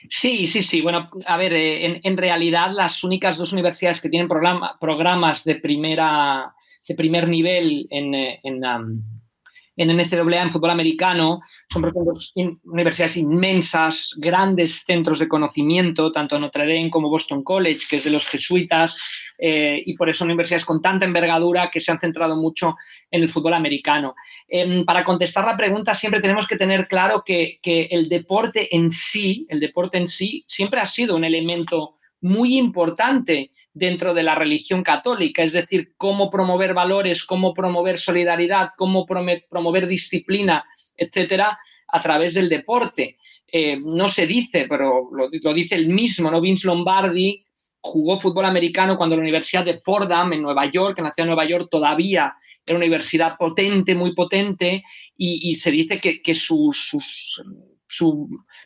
[0.09, 0.81] Sí, sí, sí.
[0.81, 6.55] Bueno, a ver, eh, en, realidad las únicas dos universidades que tienen programas de, primera,
[6.88, 8.62] de primer nivel en, eh, en,
[9.76, 11.92] en NCAA, en fútbol americano, son
[12.64, 18.10] universidades inmensas, grandes centros de conocimiento, tanto Notre Dame como Boston College, que es de
[18.10, 18.98] los jesuitas,
[19.38, 22.76] eh, y por eso universidades con tanta envergadura que se han centrado mucho
[23.10, 24.14] en el fútbol americano.
[24.48, 28.90] Em, para contestar la pregunta, siempre tenemos que tener claro que, que el deporte en
[28.90, 34.35] sí, el deporte en sí, siempre ha sido un elemento muy importante dentro de la
[34.35, 40.64] religión católica, es decir, cómo promover valores, cómo promover solidaridad, cómo promover disciplina,
[40.96, 43.16] etcétera, a través del deporte.
[43.50, 46.40] Eh, no se dice, pero lo, dice el mismo, ¿no?
[46.40, 47.44] Vince Lombardi
[47.81, 51.44] jugó fútbol americano cuando la Universidad de Fordham en Nueva York, en la ciudad Nueva
[51.44, 52.35] York, todavía
[52.66, 54.83] era una universidad potente, muy potente,
[55.16, 56.72] y, se dice que, su,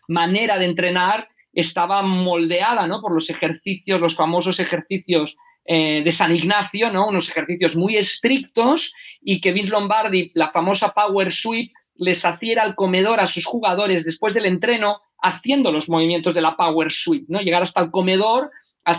[0.08, 3.00] manera de entrenar estaba moldeada ¿no?
[3.00, 7.08] por los ejercicios, los famosos ejercicios eh, de San Ignacio, ¿no?
[7.08, 12.74] unos ejercicios muy estrictos, y que Vince Lombardi, la famosa Power Sweep, les hacía al
[12.74, 17.40] comedor a sus jugadores después del entreno haciendo los movimientos de la Power Sweep, ¿no?
[17.40, 18.50] llegar hasta el comedor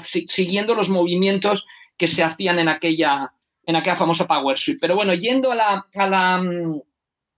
[0.04, 3.34] siguiendo los movimientos que se hacían en aquella,
[3.66, 4.80] en aquella famosa Power Suite.
[4.80, 6.44] Pero bueno, yendo a la, a la,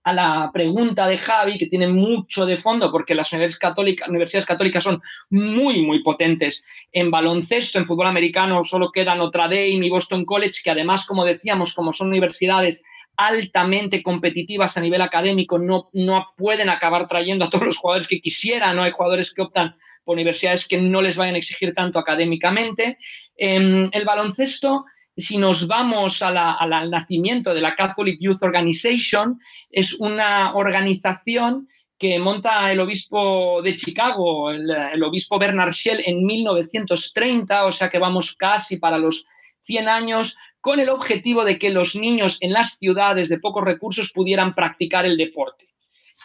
[0.04, 4.46] a la pregunta de Javi, que tiene mucho de fondo, porque las universidades católicas, universidades
[4.46, 9.90] católicas son muy, muy potentes en baloncesto, en fútbol americano, solo queda Notre Dame y
[9.90, 12.84] Boston College, que además, como decíamos, como son universidades
[13.16, 18.20] altamente competitivas a nivel académico, no, no pueden acabar trayendo a todos los jugadores que
[18.20, 21.98] quisieran, no hay jugadores que optan por universidades que no les vayan a exigir tanto
[21.98, 22.98] académicamente.
[23.36, 24.84] Em, el baloncesto,
[25.16, 32.70] si nos vamos al nacimiento de la Catholic Youth Organization, es una organización que monta
[32.72, 38.76] el obispo de Chicago, el, obispo Bernard Shell, en 1930, o sea que vamos casi
[38.76, 39.26] para los
[39.62, 44.12] 100 años, con el objetivo de que los niños en las ciudades de pocos recursos
[44.12, 45.68] pudieran practicar el deporte.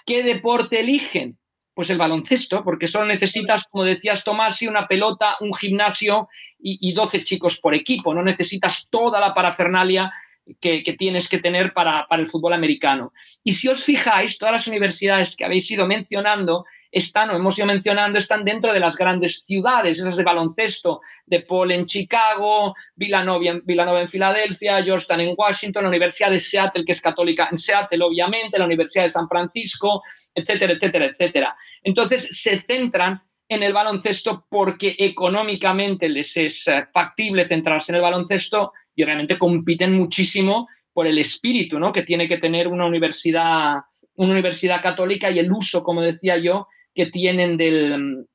[0.06, 1.39] ¿Qué deporte eligen?
[1.80, 6.28] Pues el baloncesto, porque solo necesitas, como decías Tomás, una pelota, un gimnasio
[6.60, 8.14] y, 12 chicos por equipo.
[8.14, 10.12] No necesitas toda la parafernalia
[10.60, 13.12] que, tienes que tener para, para, el fútbol americano.
[13.44, 17.68] Y si os fijáis, todas las universidades que habéis ido mencionando están, o hemos ido
[17.68, 23.60] mencionando, están dentro de las grandes ciudades, esas de baloncesto, de Paul en Chicago, Villanova
[23.64, 28.04] Villanova en Filadelfia, Georgetown en Washington, la Universidad de Seattle, que es católica en Seattle,
[28.04, 30.02] obviamente, la Universidad de San Francisco,
[30.34, 31.56] etcétera, etcétera, etcétera.
[31.84, 38.02] Entonces se centran en el baloncesto porque económicamente les es eh, factible centrarse en el
[38.02, 41.94] baloncesto y obviamente compiten muchísimo por el espíritu ¿no?
[41.94, 43.78] que tiene que tener una universidad,
[44.16, 48.28] una universidad católica y el uso, como decía yo, que tienen del,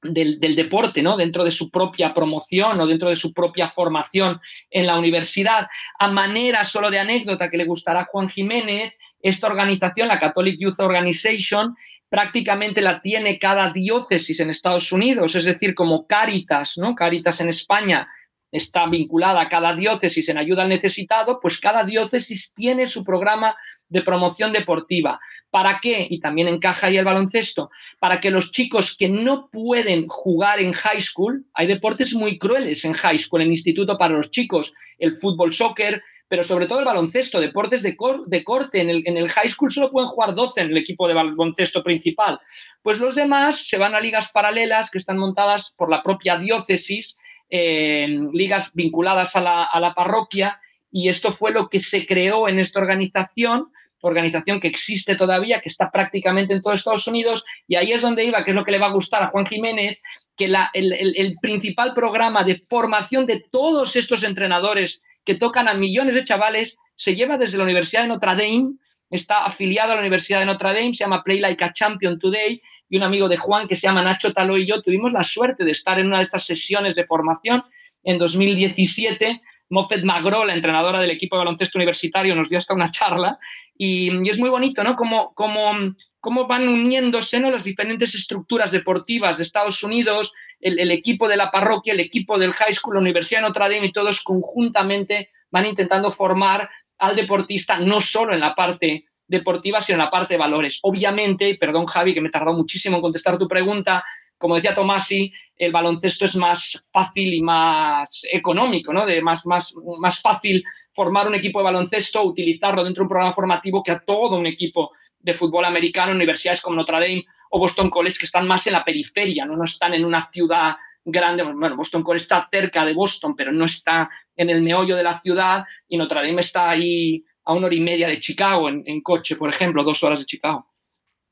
[0.00, 1.16] del, deporte, ¿no?
[1.16, 5.66] Dentro de su propia promoción o dentro de su propia formación en la universidad.
[5.98, 10.60] A manera solo de anécdota que le gustará a Juan Jiménez, esta organización, la Catholic
[10.60, 11.74] Youth Organization,
[12.08, 16.94] prácticamente la tiene cada diócesis en Estados Unidos, es decir, como Caritas, ¿no?
[16.94, 18.08] Caritas en España
[18.50, 23.56] está vinculada a cada diócesis en ayuda al necesitado, pues cada diócesis tiene su programa
[23.88, 25.18] de promoción deportiva.
[25.50, 26.06] ¿Para qué?
[26.10, 27.70] Y también encaja ahí el baloncesto.
[27.98, 32.84] Para que los chicos que no pueden jugar en high school, hay deportes muy crueles
[32.84, 36.84] en high school, en instituto para los chicos, el fútbol, soccer, pero sobre todo el
[36.84, 38.82] baloncesto, deportes de, de corte.
[38.82, 41.82] En el, en el, high school solo pueden jugar 12 en el equipo de baloncesto
[41.82, 42.38] principal.
[42.82, 47.16] Pues los demás se van a ligas paralelas que están montadas por la propia diócesis,
[47.48, 52.80] en ligas vinculadas a la, parroquia, y esto fue lo que se creó en esta
[52.80, 58.02] organización organización que existe todavía, que está prácticamente en todo Estados Unidos, y ahí es
[58.02, 59.98] donde iba, que es lo que le va a gustar a Juan Jiménez,
[60.36, 66.24] que el, principal programa de formación de todos estos entrenadores que tocan a millones de
[66.24, 68.74] chavales se lleva desde la Universidad de Notre Dame,
[69.10, 72.60] está afiliado a la Universidad de Notre Dame, se llama Play Like a Champion Today,
[72.88, 75.64] y un amigo de Juan que se llama Nacho Taló y yo tuvimos la suerte
[75.64, 77.64] de estar en una de estas sesiones de formación
[78.02, 82.90] en 2017 Moffett Magro, la entrenadora del equipo de baloncesto universitario, nos dio hasta una
[82.90, 83.38] charla
[83.76, 84.96] y, es muy bonito, ¿no?
[84.96, 87.50] Cómo, cómo, van uniéndose ¿no?
[87.50, 92.52] las diferentes estructuras deportivas de Estados Unidos, el, equipo de la parroquia, el equipo del
[92.52, 97.78] high school, la Universidad de Notre Dame y todos conjuntamente van intentando formar al deportista
[97.78, 100.80] no solo en la parte deportiva, sino en la parte de valores.
[100.82, 104.02] Obviamente, perdón Javi, que me he tardado muchísimo en contestar tu pregunta,
[104.38, 109.04] como decía Tomasi, el baloncesto es más fácil y más económico, ¿no?
[109.04, 110.64] De más, más, más fácil
[110.94, 114.46] formar un equipo de baloncesto, utilizarlo dentro de un programa formativo que a todo un
[114.46, 118.74] equipo de fútbol americano, universidades como Notre Dame o Boston College, que están más en
[118.74, 121.42] la periferia, no, no están en una ciudad grande.
[121.42, 125.20] Bueno, Boston College está cerca de Boston, pero no está en el meollo de la
[125.20, 129.34] ciudad y Notre Dame está ahí a una hora y media de Chicago en coche,
[129.34, 130.68] por ejemplo, dos horas de Chicago.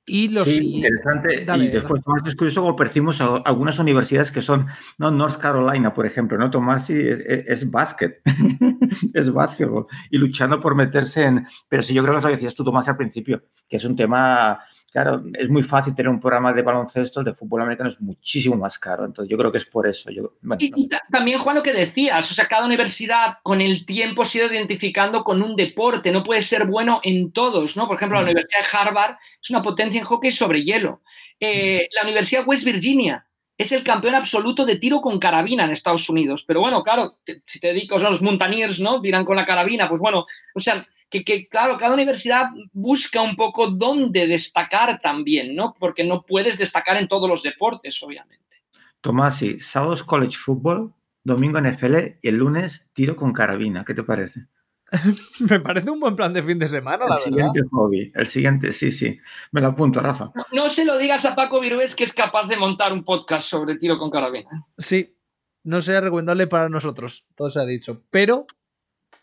[0.08, 1.44] Y los sí, interesante.
[1.56, 5.10] y después, Tomás, es curioso como percibimos algunas universidades que son, ¿no?
[5.10, 6.48] North Carolina, por ejemplo, ¿no?
[6.48, 8.20] Tomás es, es, básquet,
[9.14, 11.46] es básquetbol, y luchando por meterse en.
[11.68, 13.84] Pero sí, yo creo que es lo que decías tú, Tomás, al principio, que es
[13.84, 14.60] un tema
[14.92, 18.78] claro, es muy fácil tener un programa de baloncesto, de fútbol americano es muchísimo más
[18.78, 19.04] caro.
[19.04, 20.10] Entonces, yo creo que es por eso.
[20.10, 20.82] Yo, bueno, Y, no sé.
[20.84, 24.38] y ta- también, Juan, lo que decías, o sea, cada universidad con el tiempo se
[24.40, 27.86] ha ido identificando con un deporte, no puede ser bueno en todos, ¿no?
[27.86, 28.28] Por ejemplo, la Mm.
[28.30, 31.02] Universidad de Harvard es una potencia en hockey sobre hielo.
[31.40, 33.25] Eh, la Universidad de West Virginia
[33.58, 36.44] es el campeón absoluto de tiro con carabina en Estados Unidos.
[36.46, 39.00] Pero bueno, claro, si te dedicas a los Mountaineers, ¿no?
[39.00, 43.36] Tiran con la carabina, pues bueno, o sea, que, que, claro, cada universidad busca un
[43.36, 45.74] poco dónde destacar también, ¿no?
[45.78, 48.62] Porque no puedes destacar en todos los deportes, obviamente.
[49.00, 50.92] Tomás, sí, sábados college football,
[51.22, 53.84] domingo NFL y el lunes tiro con carabina.
[53.84, 54.46] ¿Qué te parece?
[55.50, 57.24] Me parece un buen plan de fin de semana, El la verdad.
[57.24, 58.12] siguiente hobby.
[58.14, 59.18] El siguiente, sí, sí.
[59.52, 60.30] Me lo apunto, Rafa.
[60.34, 63.48] No, no se lo digas a Paco Virués que es capaz de montar un podcast
[63.48, 64.48] sobre tiro con carabina.
[64.78, 65.16] Sí,
[65.64, 68.04] no sería recomendable para nosotros, todo se ha dicho.
[68.10, 68.46] Pero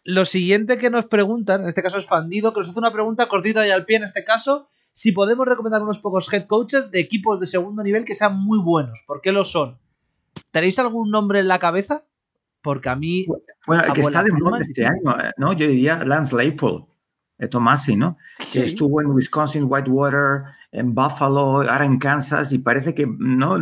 [0.03, 3.27] lo siguiente que nos preguntan, en este caso es Fandido, que nos hace una pregunta
[3.27, 6.99] cortita y al pie en este caso, si podemos recomendar unos pocos head coaches de
[6.99, 9.03] equipos de segundo nivel que sean muy buenos.
[9.07, 9.79] ¿Por qué lo son?
[10.51, 12.03] ¿Tenéis algún nombre en la cabeza?
[12.63, 13.25] Porque a mí...
[13.67, 15.07] Bueno, el que está de moda es este difícil.
[15.07, 15.53] año, eh, ¿no?
[15.53, 16.85] Yo diría Lance Leipold,
[17.37, 18.17] de Tomasi, ¿no?
[18.39, 18.61] Que Sí.
[18.61, 23.57] estuvo en Wisconsin, Whitewater, en Buffalo, ahora en Kansas, y parece que, ¿no?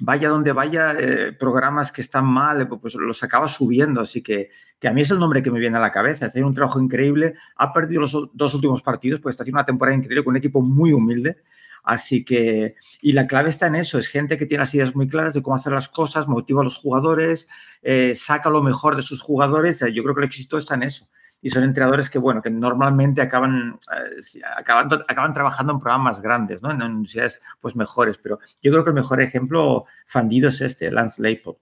[0.00, 4.00] Vaya donde vaya, eh, programas que están mal, eh, pues los acaba subiendo.
[4.02, 6.12] Así que, que a mí es el nombre que me viene a la cabeza.
[6.12, 7.34] Está haciendo un trabajo increíble.
[7.56, 10.60] Ha perdido los dos últimos partidos, pues está haciendo una temporada increíble con un equipo
[10.60, 11.38] muy humilde.
[11.82, 15.08] Así que, y la clave está en eso, es gente que tiene las ideas muy
[15.08, 17.48] claras de cómo hacer las cosas, motiva a los jugadores,
[17.82, 19.82] eh, saca lo mejor de sus jugadores.
[19.82, 21.08] Eh, Yo creo que el éxito está en eso.
[21.44, 26.22] Y son entrenadores que, bueno, que normalmente acaban, eh, acaban, acaban trabajando en programas más
[26.22, 26.70] grandes, ¿no?
[26.70, 28.16] En universidades pues mejores.
[28.16, 31.58] Pero yo creo que el mejor ejemplo fandido es este, Lance Leipold.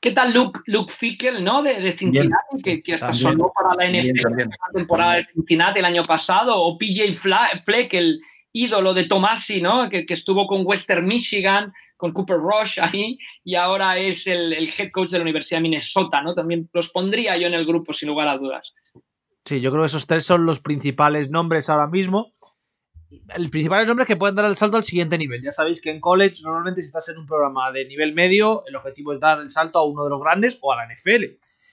[0.00, 1.62] ¿Qué tal Luke, Luke Fickle, ¿no?
[1.62, 3.32] De, de Cincinnati, que, que hasta También.
[3.32, 7.12] sonó para la NFL la temporada de Cincinnati el año pasado, o PJ
[7.62, 8.20] Fleck, el
[8.52, 9.88] ídolo de Tomasi, ¿no?
[9.88, 14.90] Que, estuvo con Western Michigan, con Cooper Rush ahí, y ahora es el, el head
[14.92, 16.34] coach de la Universidad de Minnesota, ¿no?
[16.34, 18.74] También los pondría yo en el grupo, sin lugar a dudas.
[19.44, 22.34] Sí, yo creo que esos tres son los principales nombres ahora mismo.
[23.34, 25.42] El principal nombre que pueden dar el salto al siguiente nivel.
[25.42, 28.76] Ya sabéis que en college, normalmente, si estás en un programa de nivel medio, el
[28.76, 31.24] objetivo es dar el salto a uno de los grandes o a la NFL.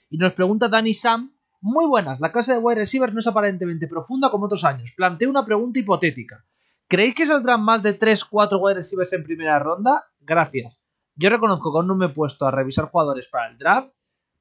[0.09, 1.35] Y nos pregunta Danny Sam.
[1.59, 4.93] Muy buenas, la clase de wide receivers no es aparentemente profunda como otros años.
[4.95, 6.45] Planteo una pregunta hipotética.
[6.87, 10.05] ¿Creéis que saldrán más de 3-4 wide receivers en primera ronda?
[10.19, 10.85] Gracias.
[11.15, 13.89] Yo reconozco que aún no me he puesto a revisar jugadores para el draft,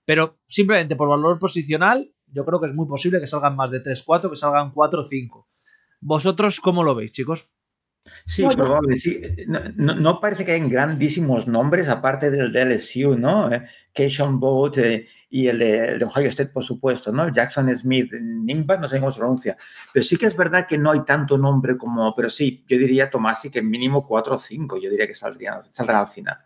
[0.04, 3.82] pero simplemente por valor posicional, yo creo que es muy posible que salgan más de
[3.82, 5.46] 3-4, que salgan 4-5.
[6.00, 7.54] ¿Vosotros cómo lo veis, chicos?
[8.26, 9.20] Sí, No, probable, sí.
[9.46, 13.52] No, no- no parece que hayan grandísimos nombres, aparte del de LSU, ¿no?
[13.52, 17.28] Eh, Keishon Boat eh, y el de, el de Ohio State, por supuesto, ¿no?
[17.30, 19.56] Jackson Smith, Nimba, no sé cómo se pronuncia.
[19.92, 23.10] Pero sí que es verdad que no hay tanto nombre como, pero sí, yo diría,
[23.10, 26.38] Tomasi, que mínimo 4 o 5, yo diría que saldrían, saldrán al final.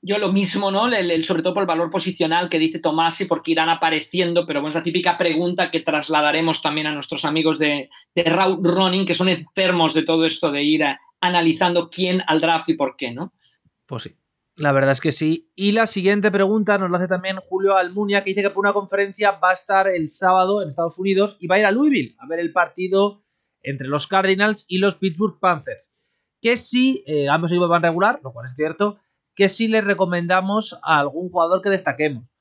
[0.00, 0.86] Yo lo mismo, ¿no?
[0.86, 4.60] El- el- sobre todo por el valor posicional que dice Tomasi, porque irán apareciendo, pero
[4.60, 9.04] bueno, es la típica pregunta que trasladaremos también a nuestros amigos de, de Route Running,
[9.06, 10.84] que son enfermos de todo esto de ir
[11.20, 13.32] analizando quién al draft y por qué, ¿no?
[13.86, 14.14] Pues sí.
[14.56, 15.50] La verdad es que sí.
[15.54, 18.72] Y la siguiente pregunta nos la hace también Julio Almunia, que dice que por una
[18.72, 22.16] conferencia va a estar el sábado en Estados Unidos y va a ir a Louisville
[22.18, 23.22] a ver el partido
[23.62, 25.96] entre los Cardinals y los Pittsburgh Panthers.
[26.40, 28.98] Que sí, eh, ambos equipos van regular, lo cual es cierto,
[29.38, 32.36] que sí le recomendamos a algún jugador que destaquemos.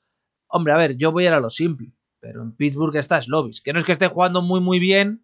[0.48, 3.62] Hombre, a ver, yo voy a ir a lo simple, pero en Pittsburgh está Slovis,
[3.62, 5.24] que no es que esté jugando muy muy bien,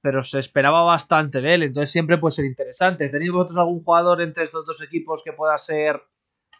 [0.00, 3.08] pero se esperaba bastante de él, entonces siempre puede ser interesante.
[3.10, 6.02] ¿Tenéis vosotros algún jugador entre estos dos equipos que pueda ser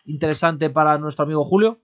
[0.05, 1.83] interesante para nuestro amigo Julio?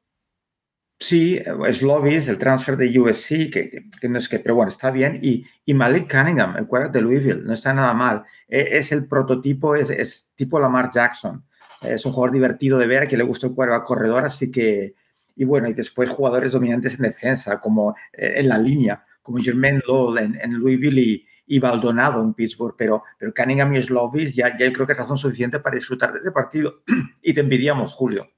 [1.01, 5.19] Sí, es Lovis, el transfer de USC, que, no es que, pero bueno, está bien.
[5.23, 8.23] Y, y Malik Cunningham, el quarterback de Louisville, no está nada mal.
[8.49, 11.45] E- Es, el prototipo, es, es tipo Lamar Jackson.
[11.87, 14.95] Es un jugador divertido de ver, a quien le gusta el quarterback corredor, así que,
[15.37, 19.83] y bueno, y después jugadores dominantes en defensa, como eh, en la línea, como Jermaine
[19.87, 24.57] Lowell en, en Louisville y, y Baldonado en Pittsburgh, pero, pero Cunningham y Slovis ya,
[24.57, 26.83] ya creo que es razón suficiente para disfrutar de ese partido.
[27.23, 28.31] y te envidiamos, Julio.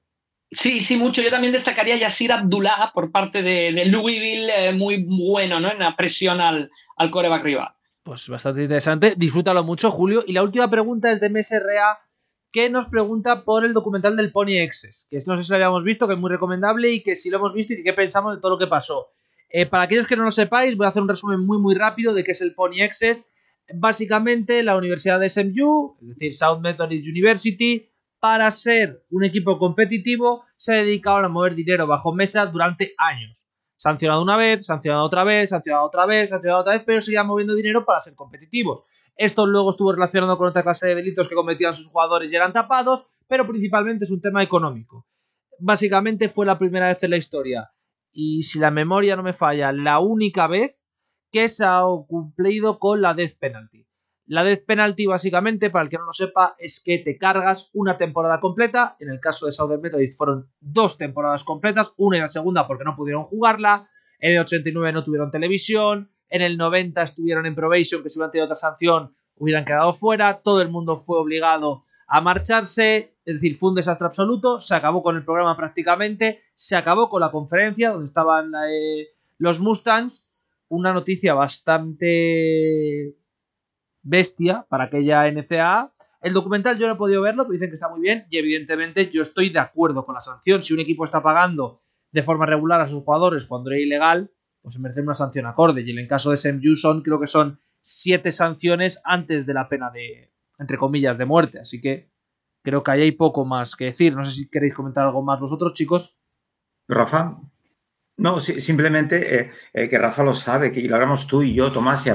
[0.50, 1.22] Sí, sí, mucho.
[1.22, 5.70] Yo también destacaría a Yasir Abdullah por parte de, de Louisville, eh, muy bueno, ¿no?
[5.70, 7.68] En la presión al, al coreback rival.
[8.02, 9.14] Pues bastante interesante.
[9.16, 10.22] Disfrútalo mucho, Julio.
[10.24, 11.98] Y la última pregunta es de MSRA,
[12.56, 15.84] que nos pregunta por el documental del Pony Exes, que no sé si lo habíamos
[15.84, 18.40] visto, que es muy recomendable y que si lo hemos visto y qué pensamos de
[18.40, 19.10] todo lo que pasó.
[19.50, 22.14] Eh, para aquellos que no lo sepáis, voy a hacer un resumen muy muy rápido
[22.14, 23.30] de qué es el Pony Exes.
[23.74, 27.90] Básicamente, la Universidad de SMU, es decir, South Methodist University,
[28.20, 33.50] para ser un equipo competitivo, se ha dedicado a mover dinero bajo mesa durante años.
[33.72, 37.54] Sancionado una vez, sancionado otra vez, sancionado otra vez, sancionado otra vez, pero seguían moviendo
[37.54, 38.80] dinero para ser competitivos.
[39.16, 42.52] Esto luego estuvo relacionado con otra clase de delitos que cometían sus jugadores y eran
[42.52, 45.06] tapados, pero principalmente es un tema económico.
[45.58, 47.70] Básicamente fue la primera vez en la historia,
[48.12, 50.80] y si la memoria no me falla, la única vez
[51.30, 53.86] que se ha cumplido con la death penalty.
[54.24, 57.98] La death penalty, básicamente, para el que no lo sepa, es que te cargas una
[57.98, 58.96] temporada completa.
[59.00, 62.84] En el caso de Southern Methodist fueron dos temporadas completas, una y la segunda porque
[62.84, 63.86] no pudieron jugarla.
[64.18, 66.10] En el 89 no tuvieron televisión.
[66.28, 70.40] En el 90 estuvieron en probation, que si hubieran tenido otra sanción hubieran quedado fuera.
[70.42, 73.16] Todo el mundo fue obligado a marcharse.
[73.24, 74.60] Es decir, fue un desastre absoluto.
[74.60, 76.40] Se acabó con el programa prácticamente.
[76.54, 79.08] Se acabó con la conferencia donde estaban eh,
[79.38, 80.28] los Mustangs.
[80.68, 83.16] Una noticia bastante
[84.02, 85.92] bestia para aquella NCAA.
[86.22, 89.10] El documental yo no he podido verlo, pero dicen que está muy bien y evidentemente
[89.10, 90.62] yo estoy de acuerdo con la sanción.
[90.62, 91.80] Si un equipo está pagando
[92.12, 94.30] de forma regular a sus jugadores cuando era ilegal,
[94.66, 95.82] pues se merece una sanción acorde.
[95.82, 99.68] Y en el caso de SMU son, creo que son siete sanciones antes de la
[99.68, 101.60] pena de, entre comillas, de muerte.
[101.60, 102.10] Así que
[102.64, 104.16] creo que ahí hay poco más que decir.
[104.16, 106.18] No sé si queréis comentar algo más vosotros, chicos.
[106.88, 107.36] Rafa.
[108.16, 112.08] No, simplemente eh, eh, que Rafa lo sabe, que lo hablamos tú y yo, Tomás,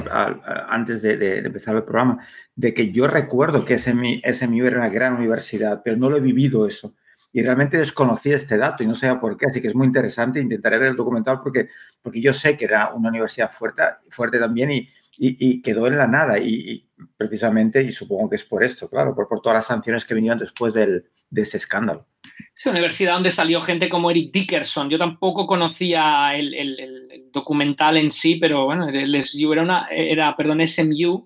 [0.68, 2.22] antes de, empezar el programa,
[2.54, 6.20] de que yo recuerdo que SMU, SMU era una gran universidad, pero no lo he
[6.20, 6.96] vivido eso.
[7.32, 10.40] Y realmente desconocía este dato y no sabía por qué, así que es muy interesante.
[10.40, 11.68] Intentaré ver el documental porque,
[12.02, 16.06] porque yo sé que era una universidad fuerte, fuerte también y, y, quedó en la
[16.06, 16.38] nada.
[16.38, 20.14] Y, precisamente, y supongo que es por esto, claro, por, por todas las sanciones que
[20.14, 22.06] vinieron después del, de ese escándalo.
[22.54, 24.90] Es una universidad donde salió gente como Eric Dickerson.
[24.90, 30.64] Yo tampoco conocía el, documental en sí, pero bueno, el SMU era una, era, perdón,
[30.66, 31.24] SMU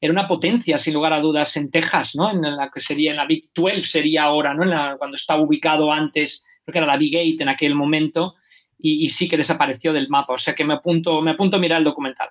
[0.00, 2.30] era una potencia, sin lugar a dudas, en Texas, ¿no?
[2.30, 4.64] En la que sería, en la Big 12 sería ahora, ¿no?
[4.98, 8.34] cuando estaba ubicado antes, creo que era la Big 8 en aquel momento,
[8.78, 10.34] y, sí que desapareció del mapa.
[10.34, 12.28] O sea que me apunto, me apunto a mirar el documental.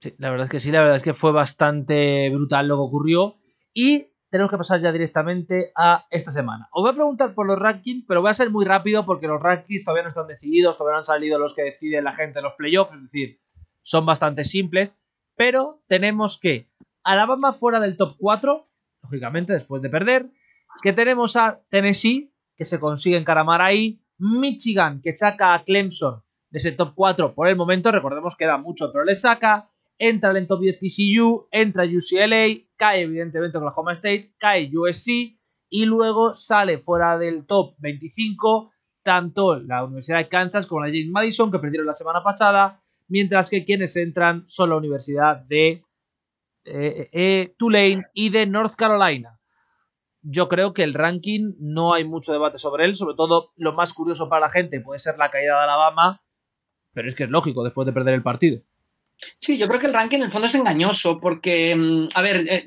[0.00, 2.82] Sí, la verdad es que sí, la verdad es que fue bastante brutal lo que
[2.82, 3.36] ocurrió.
[3.74, 6.68] Y tenemos que pasar ya directamente a esta semana.
[6.72, 9.40] Os voy a preguntar por los rankings, pero voy a ser muy rápido porque los
[9.40, 12.44] rankings todavía no están decididos, todavía no han salido los que decide la gente en
[12.44, 13.40] los playoffs, es decir,
[13.82, 15.02] son bastante simples,
[15.38, 16.68] pero tenemos que
[17.04, 18.68] Alabama fuera del top 4,
[19.04, 20.30] lógicamente después de perder,
[20.82, 26.58] que tenemos a Tennessee, que se consigue encaramar ahí, Michigan, que saca a Clemson de
[26.58, 30.46] ese top 4 por el momento, recordemos que da mucho, pero le saca, entra el
[30.46, 35.38] top 10 TCU, entra UCLA, cae evidentemente Oklahoma State, cae USC
[35.70, 38.72] y luego sale fuera del top 25
[39.04, 43.50] tanto la Universidad de Kansas como la James Madison que perdieron la semana pasada, mientras
[43.50, 45.82] que quienes entran son la Universidad de
[46.64, 49.40] eh, eh, Tulane y de North Carolina.
[50.22, 53.92] Yo creo que el ranking no hay mucho debate sobre él, sobre todo lo más
[53.94, 56.22] curioso para la gente puede ser la caída de Alabama,
[56.92, 58.62] pero es que es lógico después de perder el partido.
[59.38, 62.46] Sí, yo creo que el ranking en el fondo es engañoso porque, mm, a ver,
[62.48, 62.66] eh,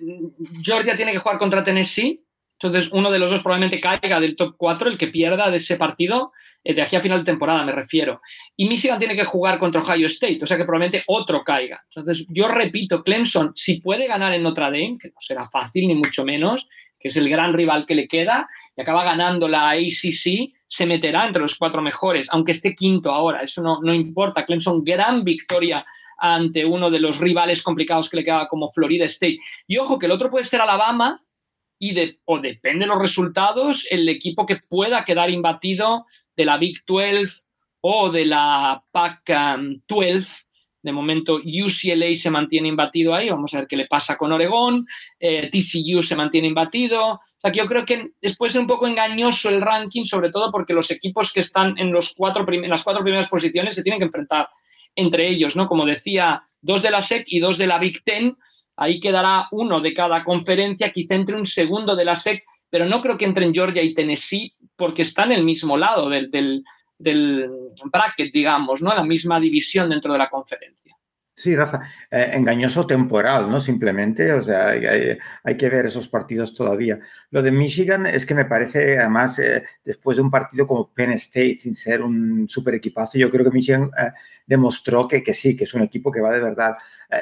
[0.61, 2.25] Georgia tiene que jugar contra Tennessee,
[2.59, 5.77] entonces uno de los dos probablemente caiga del top 4, el que pierda de ese
[5.77, 8.21] partido, eh, de aquí a final de temporada me refiero.
[8.55, 11.83] Y Michigan tiene que jugar contra Ohio State, o sea que probablemente otro caiga.
[11.95, 15.95] Entonces yo repito, Clemson, si puede ganar en Notre Dame, que no será fácil ni
[15.95, 20.53] mucho menos, que es el gran rival que le queda, y acaba ganando la ACC,
[20.67, 24.45] se meterá entre los cuatro mejores, aunque esté quinto ahora, eso no, no importa.
[24.45, 25.85] Clemson, gran victoria
[26.17, 29.39] ante uno de los rivales complicados que le queda como Florida State.
[29.67, 31.21] Y ojo, que el otro puede ser Alabama
[31.79, 31.95] y
[32.25, 36.05] o depende de los resultados, el equipo que pueda quedar imbatido
[36.35, 37.45] de la Big 12
[37.81, 39.23] o de la Pac
[39.87, 40.17] 12.
[40.17, 40.51] Um,
[40.83, 44.87] de momento UCLA se mantiene imbatido ahí, vamos a ver qué le pasa con Oregón,
[45.19, 47.19] eh, TCU se mantiene imbatido.
[47.53, 51.31] Yo creo que después es un poco engañoso el ranking, sobre todo porque los equipos
[51.33, 54.49] que están en, los cuatro en las cuatro primeras posiciones se tienen que enfrentar
[54.95, 55.67] entre ellos, ¿no?
[55.67, 58.37] Como decía, dos de la SEC y dos de la Big Ten.
[58.75, 63.01] Ahí quedará uno de cada conferencia, quizá entre un segundo de la SEC, pero no
[63.01, 66.63] creo que entren Georgia y Tennessee porque están en el mismo lado del,
[66.97, 68.95] bracket, digamos, ¿no?
[68.95, 70.97] La misma división dentro de la conferencia.
[71.35, 73.59] Sí, Rafa, eh, engañoso temporal, ¿no?
[73.59, 76.99] Simplemente, o sea, hay, que ver esos partidos todavía.
[77.29, 81.11] Lo de Michigan es que me parece, además, eh, después de un partido como Penn
[81.11, 84.11] State, sin ser un super equipazo, yo creo que Michigan eh,
[84.47, 86.75] demostró que, que, sí, que es un equipo que va de verdad.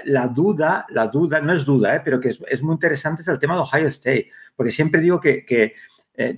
[0.06, 3.56] la duda, la duda, no es duda, pero que es, muy interesante es el tema
[3.56, 5.74] de Ohio State, porque siempre digo que, que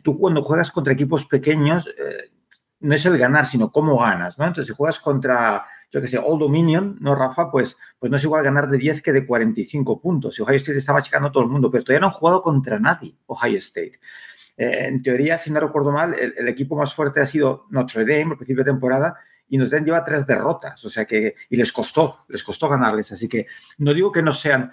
[0.04, 1.90] tú cuando juegas contra equipos pequeños,
[2.80, 4.46] no es el ganar, sino cómo ganas, ¿no?
[4.46, 7.52] Entonces, si juegas contra yo que sé, Old Dominion, ¿no, Rafa?
[7.52, 10.40] Pues, pues no es igual ganar de 10 que de 45 puntos.
[10.40, 13.18] Ohio State estaba checando a todo el mundo, pero todavía no han jugado contra nadie,
[13.26, 14.00] Ohio State.
[14.56, 18.32] Eh, en teoría, si no recuerdo mal, el, equipo más fuerte ha sido Notre Dame
[18.32, 19.18] al principio de temporada
[19.50, 23.12] y Notre Dame lleva tres derrotas, o sea que, y les costó, les costó ganarles.
[23.12, 23.48] Así que
[23.80, 24.72] no digo que no sean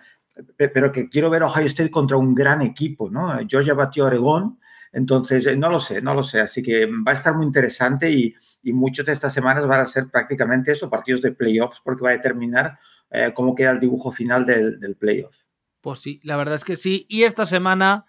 [0.56, 3.36] pero que quiero ver a Ohio State contra un gran equipo, ¿no?
[3.48, 4.60] Georgia batió Oregón,
[4.92, 8.10] entonces eh, no lo sé, no lo sé, así que va a estar muy interesante
[8.10, 12.02] y, y muchas de estas semanas van a ser prácticamente eso, partidos de playoffs, porque
[12.02, 12.78] va a determinar
[13.10, 15.36] eh, cómo queda el dibujo final del, del playoff.
[15.80, 18.06] Pues sí, la verdad es que sí, y esta semana,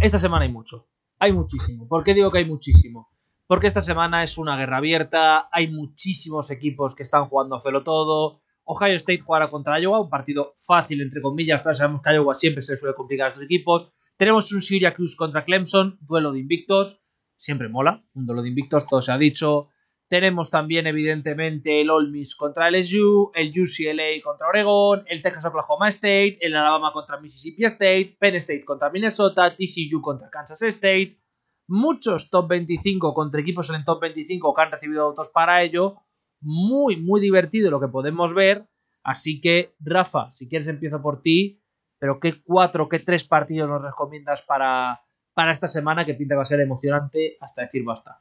[0.00, 1.86] esta semana hay mucho, hay muchísimo.
[1.86, 3.10] ¿Por qué digo que hay muchísimo?
[3.46, 8.40] Porque esta semana es una guerra abierta, hay muchísimos equipos que están jugando a todo,
[8.64, 12.62] Ohio State jugará contra Iowa, un partido fácil, entre comillas, pero sabemos que Iowa siempre
[12.62, 13.92] se suele complicar a estos equipos.
[14.22, 17.02] Tenemos un Syracuse contra Clemson, duelo de invictos,
[17.36, 19.70] siempre mola, un duelo de invictos, todo se ha dicho.
[20.06, 25.88] Tenemos también, evidentemente, el Ole Miss contra LSU, el UCLA contra Oregon, el Texas Oklahoma
[25.88, 31.20] State, el Alabama contra Mississippi State, Penn State contra Minnesota, TCU contra Kansas State.
[31.66, 35.96] Muchos top 25 contra equipos en el top 25 que han recibido autos para ello
[36.40, 38.68] muy, muy divertido lo que podemos ver.
[39.02, 41.61] Así que, Rafa, si quieres empiezo por ti,
[42.02, 45.02] pero ¿qué cuatro, qué tres partidos nos recomiendas para,
[45.34, 48.20] para esta semana que pinta que va a ser emocionante hasta decir basta?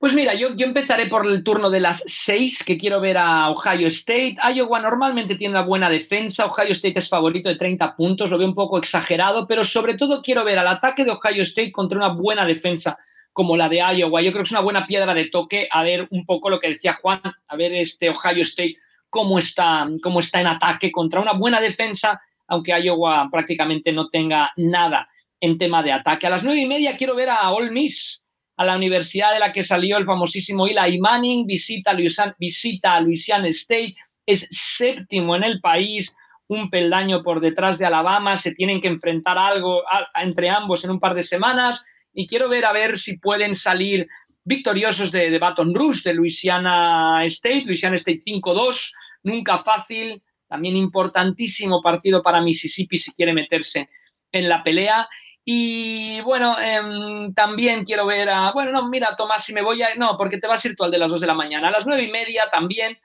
[0.00, 3.50] Pues mira, yo, yo, empezaré por el turno de las seis, que quiero ver a
[3.50, 4.36] Ohio State.
[4.50, 8.48] Iowa normalmente tiene una buena defensa, Ohio State es favorito de 30 puntos, lo veo
[8.48, 12.08] un poco exagerado, pero sobre todo quiero ver al ataque de Ohio State contra una
[12.08, 12.98] buena defensa
[13.34, 14.22] como la de Iowa.
[14.22, 16.70] Yo creo que es una buena piedra de toque a ver un poco lo que
[16.70, 18.78] decía Juan, a ver este Ohio State
[19.10, 24.52] cómo está, cómo está en ataque contra una buena defensa, aunque Iowa prácticamente no tenga
[24.56, 25.08] nada
[25.40, 26.26] en tema de ataque.
[26.26, 28.26] A las nueve y media quiero ver a Ole Miss,
[28.56, 31.94] a la universidad de la que salió el famosísimo Eli Manning, visita,
[32.38, 33.94] visita a Louisiana State,
[34.24, 36.16] es séptimo en el país,
[36.48, 39.82] un peldaño por detrás de Alabama, se tienen que enfrentar algo
[40.14, 44.08] entre ambos en un par de semanas y quiero ver a ver si pueden salir
[44.44, 48.92] victoriosos de, Baton Rouge, de Louisiana State, Louisiana State 5-2,
[49.24, 53.88] nunca fácil, también importantísimo partido para Mississippi si quiere meterse
[54.32, 55.08] en la pelea.
[55.44, 58.50] Y bueno, eh, también quiero ver a.
[58.52, 59.94] Bueno, no, mira, Tomás, si me voy a.
[59.94, 61.68] No, porque te vas a ir tú al de las 2 de la mañana.
[61.68, 62.98] A las 9 y media también,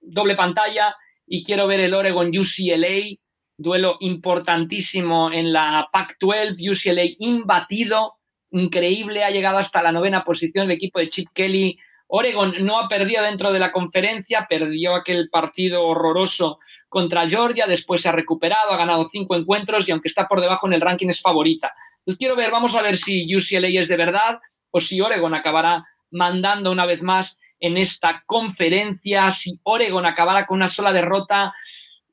[0.00, 0.96] doble pantalla.
[1.26, 3.16] Y quiero ver el Oregon UCLA,
[3.56, 6.70] duelo importantísimo en la Pac-12.
[6.70, 8.18] UCLA imbatido,
[8.50, 11.78] increíble, ha llegado hasta la novena posición el equipo de Chip Kelly.
[12.14, 16.58] Oregon no ha perdido dentro de la conferencia, perdió aquel partido horroroso
[16.90, 20.66] contra Georgia, después se ha recuperado, ha ganado cinco encuentros y aunque está por debajo
[20.66, 21.72] en el ranking es favorita.
[22.04, 24.40] Pues quiero ver, vamos a ver si UCLA es de verdad
[24.70, 30.56] o si Oregon acabará mandando una vez más en esta conferencia, si Oregon acabará con
[30.56, 31.54] una sola derrota,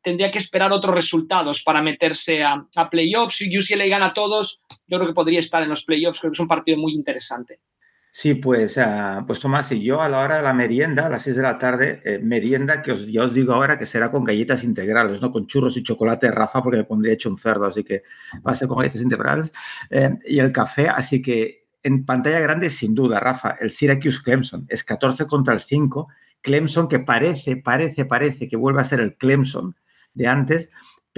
[0.01, 3.35] tendría que esperar otros resultados para meterse a, a playoffs.
[3.35, 6.39] Si UCLA gana todos, yo creo que podría estar en los playoffs, creo que es
[6.39, 7.59] un partido muy interesante.
[8.11, 11.21] Sí, pues, uh, pues Tomás, y yo a la hora de la merienda, a las
[11.23, 14.23] 6 de la tarde, eh, merienda que os, ya os digo ahora que será con
[14.23, 17.83] galletas integrales, no con churros y chocolate Rafa, porque me pondría hecho un cerdo, así
[17.83, 18.03] que
[18.45, 19.53] va a ser con galletas integrales.
[19.91, 24.65] Eh, y el café, así que en pantalla grande, sin duda, Rafa, el Syracuse Clemson
[24.69, 26.07] es 14 contra el 5.
[26.41, 29.75] Clemson que parece, parece, parece que vuelve a ser el Clemson
[30.13, 30.69] de antes,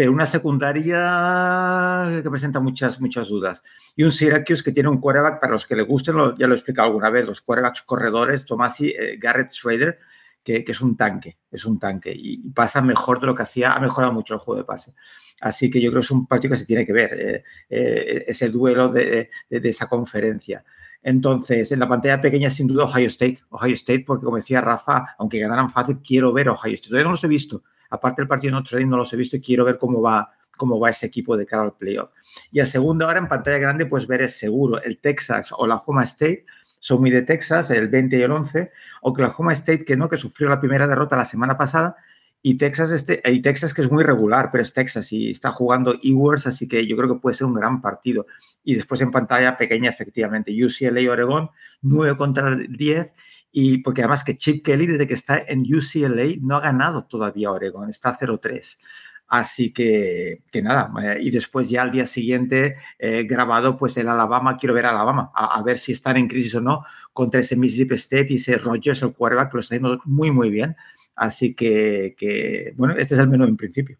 [0.01, 3.61] pero una secundaria que presenta muchas, muchas dudas.
[3.95, 6.57] Y un Syracuse que tiene un quarterback, para los que le gusten, ya lo he
[6.57, 9.99] explicado alguna vez, los quarterbacks corredores, Tomasi, eh, Garrett Schrader,
[10.43, 13.73] que, que, es un tanque, es un tanque y pasa mejor de lo que hacía,
[13.73, 14.95] ha mejorado mucho el juego de pase.
[15.39, 18.25] Así que yo creo que es un partido que se tiene que ver, eh, eh,
[18.27, 20.65] ese duelo de, de, esa conferencia.
[21.03, 23.41] Entonces, en la pantalla pequeña, sin duda, Ohio State.
[23.49, 26.89] Ohio State, porque como decía Rafa, aunque ganaran fácil, quiero ver Ohio State.
[26.89, 27.61] Todavía no los he visto,
[27.91, 30.31] aparte del partido de Notre Dame no los he visto y quiero ver cómo va,
[30.57, 32.09] cómo va ese equipo de cara al playoff.
[32.51, 35.75] Y a segunda hora en pantalla grande, pues ver es seguro el Texas o la
[35.75, 36.45] Oklahoma State,
[36.79, 38.71] son muy de Texas, el 20 y el 11,
[39.03, 41.95] Oklahoma State que no, que sufrió la primera derrota la semana pasada,
[42.43, 45.93] y Texas, este, y Texas que es muy regular, pero es Texas y está jugando
[46.01, 48.25] Ewers, así que yo creo que puede ser un gran partido.
[48.63, 51.51] Y después en pantalla pequeña, efectivamente, UCLA Oregón,
[51.83, 53.13] 9 contra 10,
[53.51, 57.51] y porque además que Chip Kelly, desde que está en UCLA, no ha ganado todavía
[57.51, 58.79] Oregon, está 0-3.
[59.27, 60.91] Así que, que, nada,
[61.21, 65.31] y después ya al día siguiente eh, grabado pues el Alabama, quiero ver a Alabama,
[65.33, 66.83] a, a, ver si están en crisis o no
[67.13, 70.49] contra ese Mississippi State y ese Rogers, el quarterback, que lo está haciendo muy, muy
[70.49, 70.75] bien.
[71.15, 73.97] Así que, que, bueno, este es el menú en principio.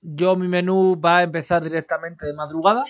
[0.00, 2.84] Yo mi menú va a empezar directamente de madrugada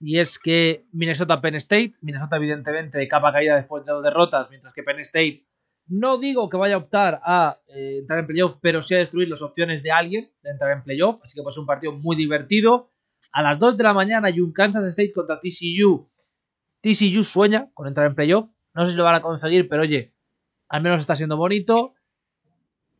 [0.00, 4.50] y es que Minnesota Penn State, Minnesota evidentemente de capa caída después de dos derrotas,
[4.50, 5.46] mientras que Penn State
[5.88, 9.28] no digo que vaya a optar a eh, entrar en playoff, pero sí a destruir
[9.28, 12.88] las opciones de alguien de entrar en playoff, así que pues un partido muy divertido.
[13.32, 16.08] A las 2 de la mañana hay un Kansas State contra TCU.
[16.80, 20.14] TCU sueña con entrar en playoff, no sé si lo van a conseguir, pero oye,
[20.68, 21.94] al menos está siendo bonito.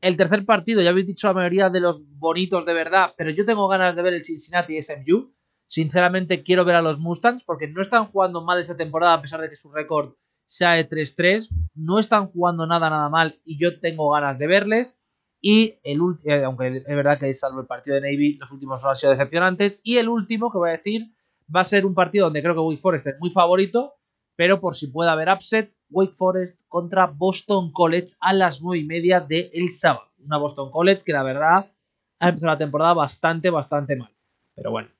[0.00, 3.44] El tercer partido, ya habéis dicho la mayoría de los bonitos de verdad, pero yo
[3.44, 5.34] tengo ganas de ver el Cincinnati SMU.
[5.66, 9.40] Sinceramente quiero ver a los Mustangs porque no están jugando mal esta temporada a pesar
[9.40, 10.14] de que su récord
[10.46, 11.48] sea de 3-3.
[11.74, 15.00] No están jugando nada, nada mal y yo tengo ganas de verles.
[15.40, 18.84] Y el último, eh, aunque es verdad que salvo el partido de Navy, los últimos
[18.84, 19.80] han sido decepcionantes.
[19.84, 21.12] Y el último que voy a decir
[21.54, 23.94] va a ser un partido donde creo que Wake Forest es muy favorito,
[24.34, 28.84] pero por si puede haber upset, Wake Forest contra Boston College a las 9 y
[28.84, 30.10] media del el sábado.
[30.18, 31.72] Una Boston College que la verdad
[32.18, 34.12] ha empezado la temporada bastante, bastante mal.
[34.54, 34.95] Pero bueno.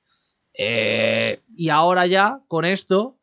[0.57, 3.19] Eh, y ahora ya, con esto,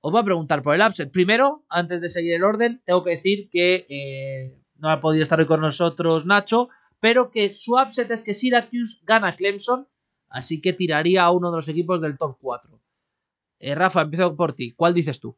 [0.00, 1.10] os voy a preguntar por el upset.
[1.10, 5.40] Primero, antes de seguir el orden, tengo que decir que eh, no ha podido estar
[5.40, 6.68] hoy con nosotros Nacho,
[7.00, 9.88] pero que su upset es que Syracuse gana Clemson,
[10.28, 12.80] así que tiraría a uno de los equipos del top 4.
[13.58, 14.72] Eh, Rafa, empiezo por ti.
[14.72, 15.36] ¿Cuál dices tú?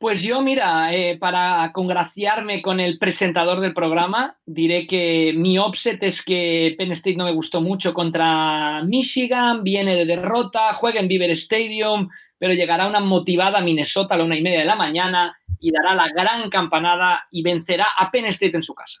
[0.00, 6.02] Pues yo, mira, eh, para congraciarme con el presentador del programa, diré que mi offset
[6.02, 11.08] es que Penn State no me gustó mucho contra Michigan, viene de derrota, juega en
[11.08, 15.38] Beaver Stadium, pero llegará una motivada Minnesota a la una y media de la mañana
[15.58, 19.00] y dará la gran campanada y vencerá a Penn State en su casa.